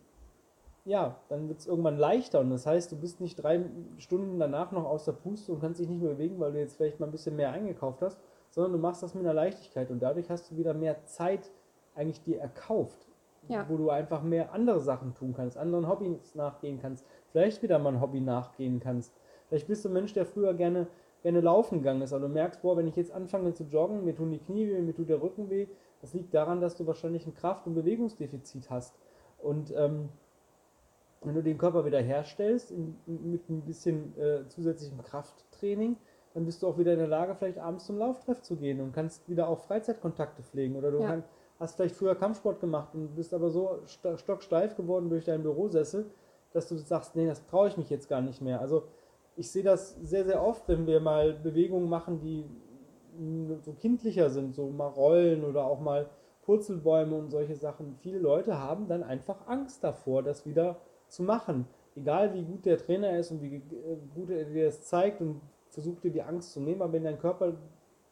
ja, 0.85 1.17
dann 1.29 1.47
wird 1.47 1.59
es 1.59 1.67
irgendwann 1.67 1.97
leichter 1.97 2.41
und 2.41 2.49
das 2.49 2.65
heißt, 2.65 2.91
du 2.91 2.97
bist 2.97 3.21
nicht 3.21 3.35
drei 3.35 3.63
Stunden 3.97 4.37
danach 4.39 4.71
noch 4.71 4.83
aus 4.83 5.05
der 5.05 5.13
Puste 5.13 5.53
und 5.53 5.61
kannst 5.61 5.79
dich 5.79 5.87
nicht 5.87 6.01
mehr 6.01 6.13
bewegen, 6.13 6.39
weil 6.39 6.51
du 6.51 6.59
jetzt 6.59 6.75
vielleicht 6.75 6.99
mal 6.99 7.05
ein 7.05 7.11
bisschen 7.11 7.35
mehr 7.35 7.51
eingekauft 7.51 8.01
hast, 8.01 8.19
sondern 8.49 8.73
du 8.73 8.77
machst 8.79 9.01
das 9.01 9.13
mit 9.13 9.23
einer 9.23 9.33
Leichtigkeit 9.33 9.91
und 9.91 9.99
dadurch 10.01 10.29
hast 10.29 10.51
du 10.51 10.57
wieder 10.57 10.73
mehr 10.73 11.05
Zeit 11.05 11.49
eigentlich 11.95 12.21
dir 12.21 12.39
erkauft, 12.39 13.07
ja. 13.47 13.65
wo 13.69 13.77
du 13.77 13.89
einfach 13.89 14.23
mehr 14.23 14.53
andere 14.53 14.79
Sachen 14.81 15.13
tun 15.13 15.33
kannst, 15.35 15.57
anderen 15.57 15.87
Hobbys 15.87 16.35
nachgehen 16.35 16.79
kannst, 16.81 17.05
vielleicht 17.31 17.61
wieder 17.61 17.79
mal 17.79 17.93
ein 17.93 18.01
Hobby 18.01 18.21
nachgehen 18.21 18.79
kannst. 18.79 19.13
Vielleicht 19.47 19.67
bist 19.67 19.85
du 19.85 19.89
ein 19.89 19.93
Mensch, 19.93 20.13
der 20.13 20.25
früher 20.25 20.53
gerne, 20.53 20.87
gerne 21.21 21.41
laufen 21.41 21.79
gegangen 21.79 22.01
ist, 22.01 22.13
aber 22.13 22.27
du 22.27 22.33
merkst, 22.33 22.61
boah, 22.61 22.77
wenn 22.77 22.87
ich 22.87 22.95
jetzt 22.95 23.11
anfange 23.11 23.53
zu 23.53 23.63
joggen, 23.65 24.03
mir 24.03 24.15
tun 24.15 24.31
die 24.31 24.39
Knie 24.39 24.67
weh, 24.67 24.81
mir 24.81 24.95
tut 24.95 25.09
der 25.09 25.21
Rücken 25.21 25.49
weh, 25.49 25.67
das 26.01 26.13
liegt 26.13 26.33
daran, 26.33 26.59
dass 26.59 26.75
du 26.75 26.85
wahrscheinlich 26.87 27.25
ein 27.25 27.33
Kraft- 27.33 27.65
und 27.67 27.75
Bewegungsdefizit 27.75 28.69
hast. 28.69 28.95
Und 29.37 29.73
ähm, 29.75 30.09
wenn 31.21 31.35
du 31.35 31.43
den 31.43 31.57
Körper 31.57 31.85
wieder 31.85 32.01
herstellst 32.01 32.71
in, 32.71 32.97
mit 33.05 33.49
ein 33.49 33.61
bisschen 33.61 34.17
äh, 34.17 34.47
zusätzlichem 34.47 35.01
Krafttraining, 35.01 35.97
dann 36.33 36.45
bist 36.45 36.63
du 36.63 36.67
auch 36.67 36.77
wieder 36.77 36.93
in 36.93 36.99
der 36.99 37.07
Lage, 37.07 37.35
vielleicht 37.35 37.59
abends 37.59 37.85
zum 37.85 37.97
Lauftreff 37.97 38.41
zu 38.41 38.55
gehen 38.55 38.81
und 38.81 38.91
kannst 38.91 39.29
wieder 39.29 39.47
auch 39.47 39.59
Freizeitkontakte 39.59 40.41
pflegen. 40.41 40.75
Oder 40.75 40.91
du 40.91 40.99
ja. 40.99 41.07
kann, 41.07 41.23
hast 41.63 41.75
vielleicht 41.75 41.95
früher 41.95 42.15
Kampfsport 42.15 42.59
gemacht 42.59 42.93
und 42.93 43.15
bist 43.15 43.33
aber 43.33 43.49
so 43.49 43.79
stocksteif 43.85 44.75
geworden 44.75 45.09
durch 45.09 45.25
deinen 45.25 45.43
Bürosessel, 45.43 46.05
dass 46.51 46.67
du 46.67 46.77
sagst, 46.77 47.15
nee, 47.15 47.25
das 47.25 47.45
traue 47.47 47.69
ich 47.69 47.77
mich 47.77 47.89
jetzt 47.89 48.07
gar 48.07 48.21
nicht 48.21 48.41
mehr. 48.41 48.61
Also 48.61 48.83
ich 49.35 49.51
sehe 49.51 49.63
das 49.63 49.95
sehr, 50.01 50.25
sehr 50.25 50.43
oft, 50.43 50.67
wenn 50.67 50.85
wir 50.85 50.99
mal 50.99 51.33
Bewegungen 51.33 51.89
machen, 51.89 52.19
die 52.19 52.45
so 53.61 53.73
kindlicher 53.73 54.29
sind, 54.29 54.55
so 54.55 54.69
mal 54.69 54.87
Rollen 54.87 55.43
oder 55.43 55.65
auch 55.65 55.79
mal 55.79 56.09
Purzelbäume 56.43 57.15
und 57.15 57.29
solche 57.29 57.55
Sachen. 57.55 57.95
Viele 58.01 58.19
Leute 58.19 58.59
haben 58.59 58.87
dann 58.87 59.03
einfach 59.03 59.47
Angst 59.47 59.83
davor, 59.83 60.23
das 60.23 60.45
wieder 60.45 60.77
zu 61.07 61.23
machen. 61.23 61.67
Egal 61.95 62.33
wie 62.33 62.43
gut 62.43 62.65
der 62.65 62.77
Trainer 62.77 63.17
ist 63.17 63.31
und 63.31 63.41
wie 63.41 63.61
gut 64.15 64.29
er 64.29 64.45
dir 64.45 64.65
das 64.65 64.83
zeigt 64.83 65.21
und 65.21 65.41
versucht 65.69 66.03
dir 66.03 66.11
die 66.11 66.21
Angst 66.21 66.51
zu 66.51 66.59
nehmen, 66.59 66.81
aber 66.81 66.93
wenn 66.93 67.03
dein 67.03 67.19
Körper 67.19 67.53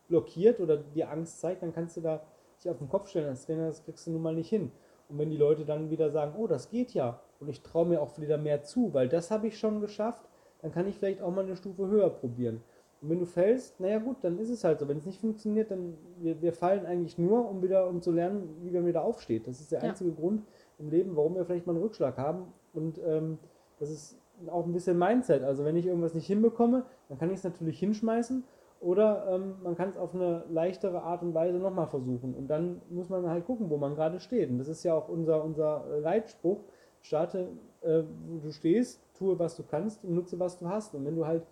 blockiert 0.07 0.59
oder 0.59 0.77
dir 0.77 1.09
Angst 1.09 1.39
zeigt, 1.39 1.63
dann 1.63 1.73
kannst 1.73 1.97
du 1.97 2.01
da 2.01 2.21
dich 2.63 2.71
auf 2.71 2.77
den 2.77 2.89
Kopf 2.89 3.09
stellen 3.09 3.27
als 3.27 3.45
Trainer, 3.45 3.67
das 3.67 3.83
kriegst 3.83 4.07
du 4.07 4.11
nun 4.11 4.21
mal 4.21 4.35
nicht 4.35 4.49
hin. 4.49 4.71
Und 5.09 5.19
wenn 5.19 5.29
die 5.29 5.37
Leute 5.37 5.65
dann 5.65 5.89
wieder 5.89 6.09
sagen, 6.09 6.33
oh, 6.37 6.47
das 6.47 6.69
geht 6.69 6.93
ja 6.93 7.19
und 7.39 7.49
ich 7.49 7.61
traue 7.61 7.85
mir 7.85 8.01
auch 8.01 8.17
wieder 8.17 8.37
mehr 8.37 8.63
zu, 8.63 8.93
weil 8.93 9.09
das 9.09 9.29
habe 9.31 9.47
ich 9.47 9.59
schon 9.59 9.81
geschafft, 9.81 10.23
dann 10.61 10.71
kann 10.71 10.87
ich 10.87 10.95
vielleicht 10.95 11.21
auch 11.21 11.31
mal 11.31 11.43
eine 11.43 11.55
Stufe 11.55 11.87
höher 11.87 12.09
probieren. 12.09 12.63
Und 13.01 13.09
wenn 13.09 13.19
du 13.19 13.25
fällst, 13.25 13.79
naja 13.79 13.97
gut, 13.97 14.17
dann 14.21 14.37
ist 14.37 14.49
es 14.49 14.63
halt 14.63 14.79
so. 14.79 14.87
Wenn 14.87 14.97
es 14.97 15.07
nicht 15.07 15.19
funktioniert, 15.19 15.71
dann 15.71 15.97
wir, 16.19 16.39
wir 16.41 16.53
fallen 16.53 16.85
eigentlich 16.85 17.17
nur, 17.17 17.49
um 17.49 17.63
wieder 17.63 17.87
um 17.87 18.01
zu 18.01 18.11
lernen, 18.11 18.55
wie 18.61 18.69
man 18.69 18.85
wieder 18.85 19.03
aufsteht. 19.03 19.47
Das 19.47 19.59
ist 19.59 19.71
der 19.71 19.81
einzige 19.81 20.11
ja. 20.11 20.15
Grund 20.15 20.43
im 20.77 20.89
Leben, 20.89 21.15
warum 21.15 21.35
wir 21.35 21.43
vielleicht 21.45 21.65
mal 21.65 21.73
einen 21.73 21.81
Rückschlag 21.81 22.17
haben. 22.17 22.53
Und 22.73 22.99
ähm, 23.03 23.39
das 23.79 23.89
ist 23.89 24.17
auch 24.47 24.65
ein 24.65 24.73
bisschen 24.73 24.99
Mindset. 24.99 25.43
Also 25.43 25.65
wenn 25.65 25.75
ich 25.75 25.87
irgendwas 25.87 26.13
nicht 26.13 26.27
hinbekomme, 26.27 26.85
dann 27.09 27.17
kann 27.17 27.29
ich 27.29 27.37
es 27.37 27.43
natürlich 27.43 27.79
hinschmeißen 27.79 28.43
oder 28.81 29.27
ähm, 29.29 29.55
man 29.63 29.75
kann 29.75 29.89
es 29.89 29.97
auf 29.97 30.15
eine 30.15 30.43
leichtere 30.49 31.03
Art 31.03 31.21
und 31.21 31.35
Weise 31.35 31.59
nochmal 31.59 31.87
versuchen. 31.87 32.33
Und 32.33 32.47
dann 32.47 32.81
muss 32.89 33.09
man 33.09 33.29
halt 33.29 33.45
gucken, 33.45 33.69
wo 33.69 33.77
man 33.77 33.95
gerade 33.95 34.19
steht. 34.19 34.49
Und 34.49 34.57
das 34.57 34.67
ist 34.67 34.83
ja 34.83 34.95
auch 34.95 35.07
unser, 35.07 35.43
unser 35.43 35.85
Leitspruch. 36.01 36.59
Starte, 37.03 37.49
äh, 37.81 38.03
wo 38.27 38.39
du 38.39 38.51
stehst, 38.51 39.01
tue, 39.17 39.37
was 39.37 39.55
du 39.55 39.63
kannst 39.63 40.03
und 40.03 40.15
nutze, 40.15 40.39
was 40.39 40.57
du 40.57 40.67
hast. 40.67 40.95
Und 40.95 41.05
wenn 41.05 41.15
du 41.15 41.25
halt 41.25 41.43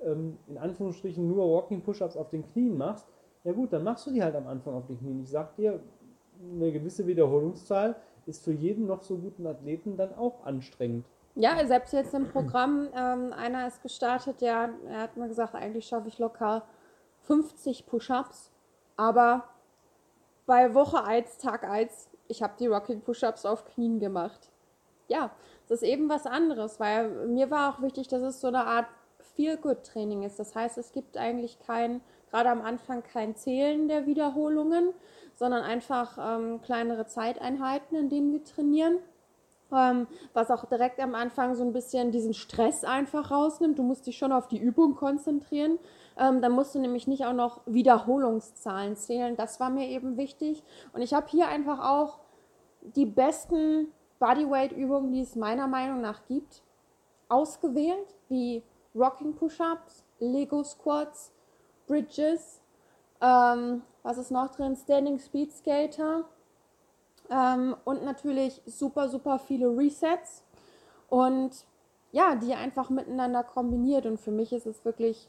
ähm, 0.00 0.38
in 0.48 0.56
Anführungsstrichen 0.56 1.26
nur 1.28 1.50
Walking 1.50 1.82
Push-Ups 1.82 2.16
auf 2.16 2.30
den 2.30 2.42
Knien 2.52 2.76
machst, 2.76 3.06
ja 3.44 3.52
gut, 3.52 3.72
dann 3.72 3.84
machst 3.84 4.06
du 4.06 4.10
die 4.10 4.22
halt 4.22 4.34
am 4.34 4.46
Anfang 4.46 4.74
auf 4.74 4.86
den 4.86 4.98
Knien. 4.98 5.22
Ich 5.22 5.30
sag 5.30 5.56
dir, 5.56 5.80
eine 6.54 6.72
gewisse 6.72 7.06
Wiederholungszahl 7.06 7.96
ist 8.26 8.44
für 8.44 8.52
jeden 8.52 8.86
noch 8.86 9.02
so 9.02 9.16
guten 9.16 9.46
Athleten 9.46 9.96
dann 9.96 10.14
auch 10.14 10.44
anstrengend. 10.44 11.04
Ja, 11.34 11.64
selbst 11.66 11.92
jetzt 11.92 12.14
im 12.14 12.28
Programm, 12.28 12.88
ähm, 12.96 13.32
einer 13.32 13.66
ist 13.68 13.82
gestartet, 13.82 14.40
der, 14.40 14.70
er 14.88 15.02
hat 15.02 15.16
mir 15.16 15.28
gesagt, 15.28 15.54
eigentlich 15.54 15.86
schaffe 15.86 16.08
ich 16.08 16.18
locker 16.18 16.64
50 17.28 17.86
Push-Ups, 17.86 18.50
aber 18.96 19.44
bei 20.46 20.74
Woche 20.74 21.04
1, 21.04 21.38
Tag 21.38 21.62
1, 21.62 22.08
ich 22.26 22.42
habe 22.42 22.54
die 22.58 22.66
Rocking 22.66 23.02
Push-Ups 23.02 23.44
auf 23.44 23.66
Knien 23.66 24.00
gemacht. 24.00 24.50
Ja, 25.08 25.30
das 25.68 25.82
ist 25.82 25.88
eben 25.88 26.08
was 26.08 26.26
anderes, 26.26 26.80
weil 26.80 27.26
mir 27.26 27.50
war 27.50 27.74
auch 27.74 27.82
wichtig, 27.82 28.08
dass 28.08 28.22
es 28.22 28.40
so 28.40 28.48
eine 28.48 28.64
Art 28.64 28.86
Feel-Good-Training 29.36 30.22
ist. 30.22 30.38
Das 30.38 30.54
heißt, 30.54 30.78
es 30.78 30.92
gibt 30.92 31.18
eigentlich 31.18 31.58
kein, 31.60 32.00
gerade 32.30 32.48
am 32.48 32.62
Anfang 32.62 33.02
kein 33.02 33.36
Zählen 33.36 33.88
der 33.88 34.06
Wiederholungen, 34.06 34.94
sondern 35.34 35.62
einfach 35.62 36.18
ähm, 36.18 36.62
kleinere 36.62 37.06
Zeiteinheiten, 37.06 37.96
in 37.96 38.08
denen 38.08 38.32
wir 38.32 38.42
trainieren. 38.42 38.98
Ähm, 39.70 40.06
was 40.32 40.50
auch 40.50 40.64
direkt 40.64 40.98
am 40.98 41.14
Anfang 41.14 41.54
so 41.54 41.62
ein 41.62 41.74
bisschen 41.74 42.10
diesen 42.10 42.32
Stress 42.32 42.84
einfach 42.84 43.30
rausnimmt. 43.30 43.78
Du 43.78 43.82
musst 43.82 44.06
dich 44.06 44.16
schon 44.16 44.32
auf 44.32 44.48
die 44.48 44.58
Übung 44.58 44.94
konzentrieren. 44.94 45.78
Ähm, 46.18 46.42
dann 46.42 46.52
musst 46.52 46.74
du 46.74 46.80
nämlich 46.80 47.06
nicht 47.06 47.24
auch 47.24 47.32
noch 47.32 47.60
Wiederholungszahlen 47.66 48.96
zählen. 48.96 49.36
Das 49.36 49.60
war 49.60 49.70
mir 49.70 49.88
eben 49.88 50.16
wichtig. 50.16 50.62
Und 50.92 51.02
ich 51.02 51.14
habe 51.14 51.28
hier 51.28 51.48
einfach 51.48 51.78
auch 51.88 52.18
die 52.82 53.06
besten 53.06 53.88
Bodyweight-Übungen, 54.18 55.12
die 55.12 55.20
es 55.20 55.36
meiner 55.36 55.68
Meinung 55.68 56.00
nach 56.00 56.26
gibt, 56.26 56.62
ausgewählt, 57.28 58.16
wie 58.28 58.62
Rocking 58.94 59.34
Push-Ups, 59.34 60.04
Lego 60.18 60.64
Squats, 60.64 61.32
Bridges, 61.86 62.60
ähm, 63.20 63.82
was 64.02 64.18
ist 64.18 64.30
noch 64.30 64.50
drin? 64.50 64.76
Standing 64.76 65.18
Speed 65.18 65.52
Skater 65.52 66.24
ähm, 67.30 67.76
und 67.84 68.04
natürlich 68.04 68.62
super, 68.66 69.08
super 69.08 69.38
viele 69.38 69.76
Resets 69.76 70.44
und 71.08 71.66
ja, 72.12 72.36
die 72.36 72.54
einfach 72.54 72.90
miteinander 72.90 73.42
kombiniert 73.42 74.06
und 74.06 74.18
für 74.18 74.30
mich 74.30 74.52
ist 74.52 74.66
es 74.66 74.84
wirklich, 74.84 75.28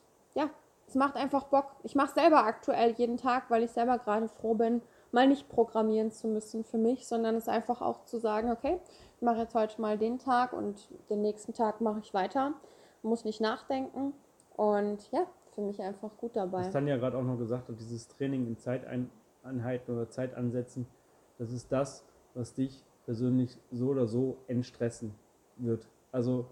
es 0.90 0.96
macht 0.96 1.16
einfach 1.16 1.44
Bock. 1.46 1.68
Ich 1.84 1.94
mache 1.94 2.16
selber 2.16 2.46
aktuell 2.46 2.94
jeden 2.94 3.18
Tag, 3.18 3.52
weil 3.52 3.62
ich 3.62 3.70
selber 3.70 4.00
gerade 4.00 4.28
froh 4.28 4.56
bin, 4.56 4.82
mal 5.12 5.28
nicht 5.28 5.48
programmieren 5.48 6.12
zu 6.12 6.28
müssen 6.28 6.64
für 6.64 6.80
mich, 6.80 7.08
sondern 7.08 7.36
es 7.36 7.48
einfach 7.48 7.82
auch 7.82 8.06
zu 8.06 8.18
sagen, 8.18 8.52
okay, 8.52 8.80
ich 9.16 9.22
mache 9.22 9.38
jetzt 9.38 9.54
heute 9.54 9.80
mal 9.80 10.00
den 10.00 10.18
Tag 10.18 10.52
und 10.52 10.90
den 11.12 11.22
nächsten 11.22 11.54
Tag 11.54 11.80
mache 11.80 12.00
ich 12.00 12.16
weiter, 12.16 12.54
muss 13.04 13.24
nicht 13.24 13.40
nachdenken 13.40 14.14
und 14.58 15.12
ja, 15.12 15.28
für 15.54 15.62
mich 15.62 15.80
einfach 15.80 16.10
gut 16.18 16.36
dabei. 16.36 16.62
Was 16.62 16.72
Tanja 16.72 16.98
gerade 16.98 17.18
auch 17.18 17.24
noch 17.24 17.38
gesagt 17.38 17.70
hat, 17.70 17.80
dieses 17.80 18.08
Training 18.08 18.48
in 18.48 18.58
Zeiteinheiten 18.58 19.96
oder 19.96 20.10
Zeitansätzen, 20.10 20.88
das 21.38 21.52
ist 21.52 21.72
das, 21.72 22.04
was 22.34 22.56
dich 22.56 22.84
persönlich 23.06 23.60
so 23.72 23.90
oder 23.90 24.08
so 24.08 24.38
entstressen 24.48 25.14
wird. 25.58 25.88
Also 26.12 26.48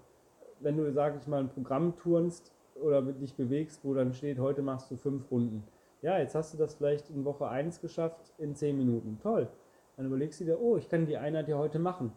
wenn 0.59 0.77
du, 0.77 0.91
sag 0.93 1.19
ich 1.19 1.25
mal, 1.25 1.39
ein 1.39 1.49
Programm 1.49 1.97
turnst 1.97 2.51
oder 2.81 3.01
dich 3.01 3.35
bewegst, 3.35 3.83
wo 3.83 3.93
dann 3.93 4.13
steht, 4.13 4.39
heute 4.39 4.61
machst 4.61 4.91
du 4.91 4.95
fünf 4.95 5.29
Runden, 5.31 5.63
ja, 6.01 6.19
jetzt 6.19 6.35
hast 6.35 6.53
du 6.53 6.57
das 6.57 6.75
vielleicht 6.75 7.09
in 7.09 7.25
Woche 7.25 7.47
1 7.47 7.81
geschafft 7.81 8.31
in 8.37 8.55
10 8.55 8.77
Minuten. 8.77 9.17
Toll. 9.21 9.47
Dann 9.95 10.05
überlegst 10.05 10.39
du 10.39 10.45
dir, 10.45 10.61
oh, 10.61 10.77
ich 10.77 10.87
kann 10.89 11.07
die 11.07 11.17
Einheit 11.17 11.47
ja 11.47 11.57
heute 11.57 11.79
machen. 11.79 12.11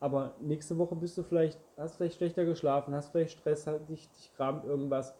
Aber 0.00 0.34
nächste 0.40 0.78
Woche 0.78 0.96
bist 0.96 1.16
du 1.18 1.22
vielleicht, 1.22 1.60
hast 1.76 1.96
vielleicht 1.96 2.16
schlechter 2.16 2.44
geschlafen, 2.44 2.94
hast 2.94 3.10
vielleicht 3.10 3.38
Stress, 3.38 3.64
dich, 3.88 4.10
dich 4.10 4.32
kramt 4.34 4.64
irgendwas. 4.64 5.14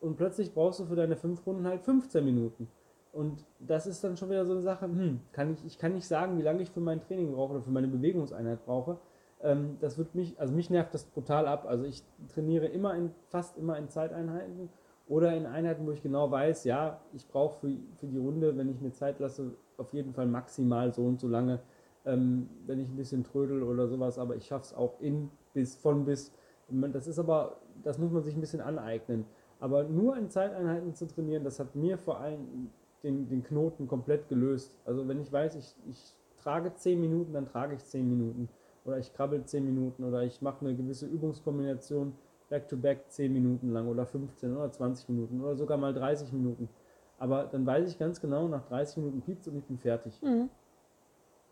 Und 0.00 0.16
plötzlich 0.16 0.54
brauchst 0.54 0.80
du 0.80 0.86
für 0.86 0.96
deine 0.96 1.16
5 1.16 1.46
Runden 1.46 1.66
halt 1.66 1.82
15 1.82 2.24
Minuten. 2.24 2.68
Und 3.12 3.44
das 3.58 3.86
ist 3.86 4.02
dann 4.02 4.16
schon 4.16 4.30
wieder 4.30 4.44
so 4.44 4.52
eine 4.52 4.62
Sache, 4.62 4.86
hm, 4.86 5.20
kann 5.32 5.52
ich, 5.52 5.64
ich 5.64 5.78
kann 5.78 5.94
nicht 5.94 6.06
sagen, 6.06 6.38
wie 6.38 6.42
lange 6.42 6.62
ich 6.62 6.70
für 6.70 6.80
mein 6.80 7.00
Training 7.00 7.32
brauche 7.32 7.54
oder 7.54 7.62
für 7.62 7.70
meine 7.70 7.88
Bewegungseinheit 7.88 8.64
brauche. 8.64 8.98
Ähm, 9.42 9.76
das 9.80 9.98
wird 9.98 10.14
mich, 10.14 10.38
also 10.40 10.54
mich 10.54 10.70
nervt 10.70 10.94
das 10.94 11.04
brutal 11.04 11.46
ab. 11.46 11.66
Also 11.68 11.84
ich 11.84 12.02
trainiere 12.32 12.66
immer 12.66 12.94
in, 12.94 13.10
fast 13.28 13.56
immer 13.58 13.78
in 13.78 13.88
Zeiteinheiten 13.88 14.68
oder 15.06 15.34
in 15.34 15.46
Einheiten, 15.46 15.86
wo 15.86 15.92
ich 15.92 16.02
genau 16.02 16.30
weiß, 16.30 16.64
ja, 16.64 17.00
ich 17.12 17.26
brauche 17.28 17.58
für, 17.60 17.76
für 17.96 18.06
die 18.06 18.18
Runde, 18.18 18.56
wenn 18.56 18.68
ich 18.68 18.80
mir 18.80 18.92
Zeit 18.92 19.18
lasse, 19.20 19.54
auf 19.76 19.92
jeden 19.92 20.12
Fall 20.12 20.26
maximal 20.26 20.92
so 20.92 21.02
und 21.02 21.20
so 21.20 21.28
lange, 21.28 21.60
ähm, 22.04 22.48
wenn 22.66 22.78
ich 22.80 22.88
ein 22.88 22.96
bisschen 22.96 23.24
trödel 23.24 23.62
oder 23.62 23.88
sowas, 23.88 24.18
aber 24.18 24.36
ich 24.36 24.46
schaffe 24.46 24.64
es 24.64 24.74
auch 24.74 25.00
in 25.00 25.30
bis, 25.54 25.76
von 25.76 26.04
bis. 26.04 26.32
Das 26.68 27.06
ist 27.06 27.18
aber, 27.18 27.56
das 27.82 27.98
muss 27.98 28.10
man 28.10 28.22
sich 28.22 28.34
ein 28.34 28.40
bisschen 28.40 28.60
aneignen. 28.60 29.24
Aber 29.60 29.84
nur 29.84 30.16
in 30.16 30.28
Zeiteinheiten 30.28 30.94
zu 30.94 31.06
trainieren, 31.06 31.42
das 31.42 31.58
hat 31.58 31.74
mir 31.74 31.96
vor 31.96 32.20
allem 32.20 32.70
den, 33.02 33.28
den 33.28 33.42
Knoten 33.42 33.88
komplett 33.88 34.28
gelöst. 34.28 34.76
Also 34.84 35.08
wenn 35.08 35.20
ich 35.20 35.32
weiß, 35.32 35.54
ich, 35.56 35.74
ich 35.88 36.14
trage 36.42 36.74
10 36.74 37.00
Minuten, 37.00 37.32
dann 37.32 37.46
trage 37.46 37.74
ich 37.74 37.84
10 37.84 38.08
Minuten. 38.08 38.48
Oder 38.88 38.96
ich 38.96 39.12
krabbel 39.12 39.44
10 39.44 39.66
Minuten 39.66 40.02
oder 40.02 40.22
ich 40.22 40.40
mache 40.40 40.64
eine 40.64 40.74
gewisse 40.74 41.04
Übungskombination 41.04 42.14
back-to-back 42.48 43.10
10 43.10 43.30
Minuten 43.30 43.70
lang 43.70 43.86
oder 43.86 44.06
15 44.06 44.56
oder 44.56 44.72
20 44.72 45.10
Minuten 45.10 45.42
oder 45.42 45.56
sogar 45.56 45.76
mal 45.76 45.92
30 45.92 46.32
Minuten. 46.32 46.70
Aber 47.18 47.44
dann 47.44 47.66
weiß 47.66 47.90
ich 47.90 47.98
ganz 47.98 48.18
genau, 48.18 48.48
nach 48.48 48.66
30 48.68 48.96
Minuten 48.96 49.20
piepst 49.20 49.46
und 49.48 49.58
ich 49.58 49.64
bin 49.64 49.76
fertig. 49.78 50.18
Mhm. 50.22 50.48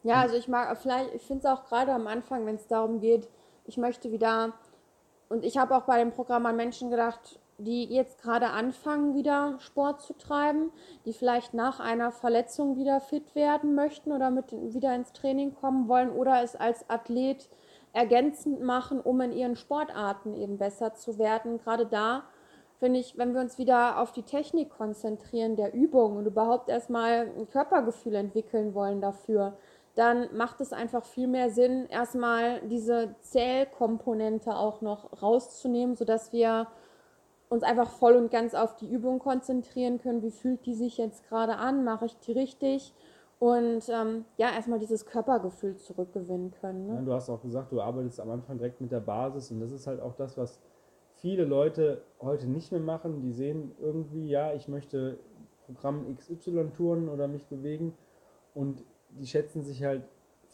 Ja, 0.03 0.23
also 0.23 0.37
ich 0.37 0.49
mag 0.49 0.75
vielleicht, 0.79 1.15
ich 1.15 1.27
finde 1.27 1.47
es 1.47 1.53
auch 1.53 1.67
gerade 1.67 1.93
am 1.93 2.07
Anfang, 2.07 2.47
wenn 2.47 2.55
es 2.55 2.69
darum 2.69 3.01
geht, 3.01 3.29
ich 3.67 3.77
möchte 3.77 4.11
wieder, 4.11 4.55
und 5.29 5.45
ich 5.45 5.59
habe 5.59 5.77
auch 5.77 5.83
bei 5.83 5.99
dem 5.99 6.13
Programm 6.13 6.47
an 6.47 6.57
Menschen 6.57 6.91
gedacht, 6.91 7.39
die 7.59 7.85
jetzt 7.85 8.21
gerade 8.23 8.49
anfangen, 8.49 9.15
wieder 9.15 9.57
Sport 9.61 10.03
zu 10.03 10.15
treiben, 10.15 10.71
die 11.05 11.13
vielleicht 11.13 11.55
nach 11.55 11.81
einer 11.81 12.13
Verletzung 12.13 12.77
wieder 12.77 13.01
fit 13.01 13.35
werden 13.35 13.75
möchten 13.75 14.13
oder 14.13 14.31
mit 14.31 14.53
wieder 14.53 14.95
ins 14.95 15.13
Training 15.13 15.55
kommen 15.55 15.89
wollen 15.89 16.11
oder 16.11 16.43
es 16.43 16.55
als 16.55 16.89
Athlet 16.91 17.49
ergänzend 17.93 18.61
machen, 18.61 19.01
um 19.01 19.21
in 19.23 19.33
ihren 19.33 19.57
Sportarten 19.57 20.35
eben 20.35 20.59
besser 20.59 20.95
zu 20.95 21.19
werden. 21.19 21.59
Gerade 21.59 21.87
da 21.87 22.25
finde 22.79 23.01
ich, 23.01 23.17
wenn 23.17 23.33
wir 23.33 23.41
uns 23.41 23.57
wieder 23.57 24.01
auf 24.01 24.13
die 24.13 24.23
Technik 24.23 24.71
konzentrieren 24.71 25.57
der 25.57 25.73
Übung 25.73 26.17
und 26.17 26.27
überhaupt 26.27 26.69
erstmal 26.69 27.33
ein 27.39 27.49
Körpergefühl 27.49 28.15
entwickeln 28.15 28.75
wollen 28.75 29.01
dafür, 29.01 29.57
dann 29.95 30.29
macht 30.37 30.61
es 30.61 30.75
einfach 30.75 31.07
viel 31.07 31.27
mehr 31.27 31.49
Sinn, 31.49 31.87
erstmal 31.89 32.61
diese 32.69 33.15
Zählkomponente 33.23 34.55
auch 34.55 34.83
noch 34.83 35.23
rauszunehmen, 35.23 35.97
sodass 35.97 36.35
wir 36.35 36.67
uns 37.49 37.63
einfach 37.63 37.91
voll 37.91 38.15
und 38.15 38.31
ganz 38.31 38.55
auf 38.55 38.77
die 38.77 38.91
Übung 38.91 39.19
konzentrieren 39.19 39.99
können. 39.99 40.23
Wie 40.23 40.31
fühlt 40.31 40.67
die 40.67 40.75
sich 40.75 40.99
jetzt 40.99 41.29
gerade 41.29 41.57
an? 41.57 41.85
Mache 41.85 42.07
ich 42.07 42.17
die 42.19 42.33
richtig? 42.33 42.93
Und 43.39 43.89
ähm, 43.91 44.25
ja, 44.39 44.51
erstmal 44.51 44.79
dieses 44.79 45.05
Körpergefühl 45.05 45.77
zurückgewinnen 45.77 46.53
können. 46.53 46.87
Ne? 46.87 46.95
Ja, 46.95 47.03
du 47.03 47.13
hast 47.13 47.29
auch 47.29 47.43
gesagt, 47.43 47.71
du 47.71 47.81
arbeitest 47.81 48.21
am 48.21 48.31
Anfang 48.31 48.57
direkt 48.57 48.81
mit 48.81 48.91
der 48.91 49.01
Basis 49.01 49.51
und 49.51 49.61
das 49.61 49.73
ist 49.73 49.87
halt 49.87 50.01
auch 50.01 50.15
das, 50.15 50.39
was 50.39 50.59
viele 51.17 51.45
Leute 51.45 52.03
heute 52.21 52.47
nicht 52.47 52.73
mehr 52.73 52.81
machen. 52.81 53.21
Die 53.21 53.33
sehen 53.33 53.73
irgendwie, 53.79 54.29
ja, 54.29 54.55
ich 54.55 54.69
möchte 54.69 55.19
Programm 55.67 56.17
XY 56.17 56.71
touren 56.77 57.09
oder 57.09 57.29
mich 57.29 57.45
bewegen 57.47 57.95
und 58.55 58.83
die 59.11 59.27
schätzen 59.27 59.63
sich 59.63 59.85
halt 59.85 60.03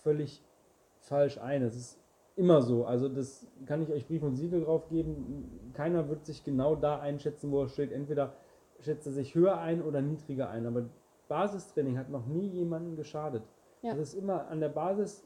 völlig 0.03 0.43
falsch 0.99 1.39
ein. 1.39 1.63
Das 1.63 1.77
ist 1.77 2.02
immer 2.37 2.62
so. 2.62 2.85
Also 2.85 3.09
das 3.09 3.47
kann 3.67 3.83
ich 3.83 3.91
euch 3.91 4.07
Brief 4.07 4.23
und 4.23 4.37
Siegel 4.37 4.65
drauf 4.65 4.89
geben. 4.89 5.71
Keiner 5.75 6.09
wird 6.09 6.27
sich 6.27 6.45
genau 6.45 6.77
da 6.77 6.99
einschätzen, 6.99 7.51
wo 7.51 7.62
er 7.62 7.69
steht. 7.69 7.93
Entweder 7.93 8.35
schätzt 8.81 9.07
er 9.07 9.12
sich 9.12 9.35
höher 9.35 9.59
ein 9.59 9.83
oder 9.83 10.01
niedriger 10.01 10.51
ein. 10.51 10.67
Aber 10.67 10.85
Basistraining 11.29 11.99
hat 11.99 12.11
noch 12.11 12.27
nie 12.27 12.49
jemandem 12.49 12.97
geschadet. 12.97 13.43
Ja. 13.83 13.95
Das 13.95 14.09
ist 14.09 14.15
immer 14.15 14.49
an 14.49 14.61
der 14.61 14.69
Basis, 14.69 15.25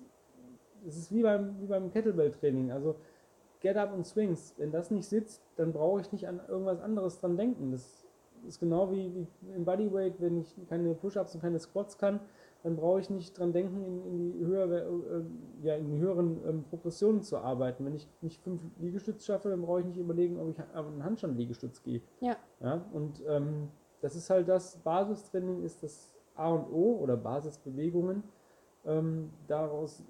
das 0.84 0.96
ist 0.96 1.12
wie 1.12 1.22
beim, 1.22 1.60
wie 1.60 1.66
beim 1.66 1.90
Kettlebell-Training. 1.90 2.70
Also 2.70 2.96
Get 3.60 3.76
Up 3.76 3.92
und 3.94 4.06
Swings, 4.06 4.54
wenn 4.58 4.70
das 4.70 4.90
nicht 4.90 5.08
sitzt, 5.08 5.42
dann 5.56 5.72
brauche 5.72 6.00
ich 6.00 6.12
nicht 6.12 6.28
an 6.28 6.40
irgendwas 6.46 6.80
anderes 6.80 7.20
dran 7.20 7.36
denken. 7.36 7.72
Das 7.72 8.06
ist 8.46 8.60
genau 8.60 8.90
wie, 8.92 9.12
wie 9.14 9.26
im 9.54 9.64
Bodyweight, 9.64 10.20
wenn 10.20 10.38
ich 10.38 10.54
keine 10.68 10.94
Push-Ups 10.94 11.34
und 11.34 11.40
keine 11.40 11.58
Squats 11.58 11.98
kann, 11.98 12.20
dann 12.66 12.74
brauche 12.74 12.98
ich 12.98 13.10
nicht 13.10 13.38
dran 13.38 13.52
denken, 13.52 13.84
in, 13.84 14.04
in 14.04 14.18
die, 14.18 14.44
höhere, 14.44 14.80
äh, 14.80 15.64
ja, 15.64 15.76
in 15.76 15.98
höheren 15.98 16.40
ähm, 16.48 16.64
Progressionen 16.64 17.22
zu 17.22 17.38
arbeiten. 17.38 17.86
Wenn 17.86 17.94
ich 17.94 18.08
nicht 18.22 18.42
fünf 18.42 18.60
Liegestütze 18.80 19.24
schaffe, 19.24 19.50
dann 19.50 19.62
brauche 19.62 19.78
ich 19.78 19.86
nicht 19.86 19.98
überlegen, 19.98 20.40
ob 20.40 20.48
ich 20.50 20.58
auf 20.74 20.88
einen 20.88 21.04
Handstand-Liegestütz 21.04 21.84
gehe. 21.84 22.02
Ja. 22.18 22.34
ja 22.58 22.84
und 22.92 23.22
ähm, 23.28 23.68
das 24.00 24.16
ist 24.16 24.28
halt 24.30 24.48
das, 24.48 24.78
Basistraining 24.78 25.62
ist 25.62 25.84
das 25.84 26.12
A 26.34 26.50
und 26.50 26.72
O 26.72 26.96
oder 27.00 27.16
Basisbewegungen. 27.16 28.24
Ähm, 28.84 29.30
daraus 29.46 30.02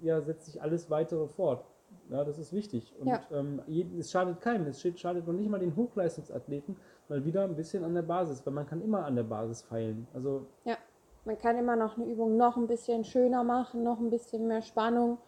ja, 0.00 0.22
setzt 0.22 0.46
sich 0.46 0.62
alles 0.62 0.88
weitere 0.88 1.28
fort. 1.28 1.62
Ja, 2.08 2.24
das 2.24 2.38
ist 2.38 2.54
wichtig. 2.54 2.94
Und 2.98 3.08
ja. 3.08 3.20
ähm, 3.30 3.60
es 3.98 4.10
schadet 4.10 4.40
keinem. 4.40 4.66
Es 4.66 4.80
schadet 4.80 5.26
noch 5.26 5.34
nicht 5.34 5.50
mal 5.50 5.60
den 5.60 5.76
Hochleistungsathleten, 5.76 6.74
mal 7.10 7.22
wieder 7.26 7.44
ein 7.44 7.54
bisschen 7.54 7.84
an 7.84 7.92
der 7.92 8.00
Basis, 8.00 8.46
weil 8.46 8.54
man 8.54 8.66
kann 8.66 8.80
immer 8.80 9.04
an 9.04 9.14
der 9.14 9.24
Basis 9.24 9.60
feilen. 9.60 10.08
Also 10.14 10.46
ja. 10.64 10.78
Man 11.28 11.38
kann 11.38 11.56
immer 11.58 11.76
noch 11.76 11.98
eine 11.98 12.06
Übung 12.06 12.38
noch 12.38 12.56
ein 12.56 12.66
bisschen 12.66 13.04
schöner 13.04 13.44
machen, 13.44 13.82
noch 13.82 13.98
ein 13.98 14.08
bisschen 14.08 14.48
mehr 14.48 14.62
Spannung. 14.62 15.18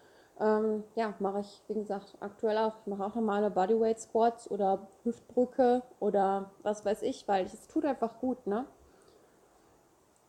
Ähm, 0.40 0.82
ja, 0.94 1.12
mache 1.18 1.40
ich, 1.40 1.62
wie 1.68 1.74
gesagt, 1.74 2.16
aktuell 2.20 2.56
auch. 2.56 2.72
Ich 2.80 2.86
mache 2.86 3.04
auch 3.04 3.14
normale 3.14 3.50
Bodyweight 3.50 4.00
Squats 4.00 4.50
oder 4.50 4.88
Hüftbrücke 5.04 5.82
oder 5.98 6.52
was 6.62 6.86
weiß 6.86 7.02
ich, 7.02 7.28
weil 7.28 7.44
es 7.44 7.68
tut 7.68 7.84
einfach 7.84 8.18
gut, 8.18 8.46
ne? 8.46 8.64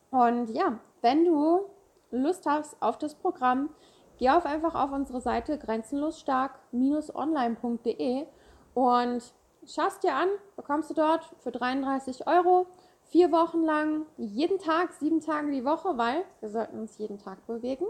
Und 0.10 0.50
ja, 0.50 0.78
wenn 1.02 1.24
du 1.24 1.62
Lust 2.10 2.46
hast 2.46 2.76
auf 2.82 2.98
das 2.98 3.16
Programm, 3.16 3.70
geh 4.18 4.30
auf 4.30 4.46
einfach 4.46 4.76
auf 4.76 4.92
unsere 4.92 5.22
Seite 5.22 5.58
grenzenlosstark-online.de 5.58 8.26
und 8.74 9.24
schaust 9.66 10.04
dir 10.04 10.16
an, 10.16 10.28
bekommst 10.58 10.90
du 10.90 10.96
dort 10.96 11.34
für 11.40 11.54
33 11.54 12.28
Euro 12.28 12.68
vier 13.12 13.32
Wochen 13.32 13.64
lang, 13.64 14.06
jeden 14.18 14.58
Tag, 14.58 14.94
sieben 14.94 15.20
Tage 15.20 15.52
die 15.52 15.66
Woche, 15.66 15.98
weil 15.98 16.24
wir 16.40 16.50
sollten 16.50 16.80
uns 16.80 16.98
jeden 16.98 17.18
Tag 17.18 17.46
bewegen. 17.46 17.86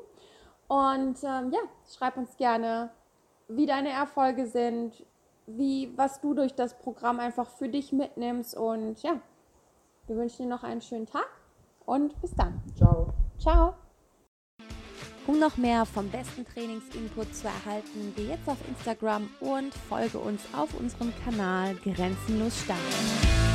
Und 0.68 1.18
ähm, 1.24 1.52
ja, 1.52 1.60
schreib 1.96 2.18
uns 2.18 2.36
gerne, 2.38 2.90
wie 3.48 3.66
deine 3.66 3.90
Erfolge 3.90 4.48
sind, 4.48 5.06
wie, 5.46 5.94
was 5.96 6.22
du 6.22 6.34
durch 6.34 6.56
das 6.56 6.78
Programm 6.78 7.20
einfach 7.20 7.48
für 7.50 7.70
dich 7.70 7.92
mitnimmst. 7.92 8.58
Und 8.58 9.02
ja, 9.04 9.20
wir 10.08 10.16
wünschen 10.16 10.44
dir 10.44 10.50
noch 10.50 10.64
einen 10.64 10.82
schönen 10.82 11.06
Tag 11.06 11.30
und 11.86 12.20
bis 12.22 12.34
dann. 12.36 12.62
Ciao. 12.76 13.14
Ciao. 13.38 13.76
Um 15.28 15.40
noch 15.40 15.56
mehr 15.56 15.86
vom 15.86 16.10
besten 16.10 16.46
Trainingsinput 16.46 17.36
zu 17.36 17.48
erhalten, 17.48 18.12
geh 18.16 18.28
jetzt 18.28 18.50
auf 18.50 18.58
Instagram 18.68 19.30
und 19.40 19.74
folge 19.88 20.18
uns 20.18 20.42
auf 20.58 20.74
unserem 20.80 21.14
Kanal 21.24 21.76
Grenzenlos 21.76 22.60
Stark. 22.64 23.51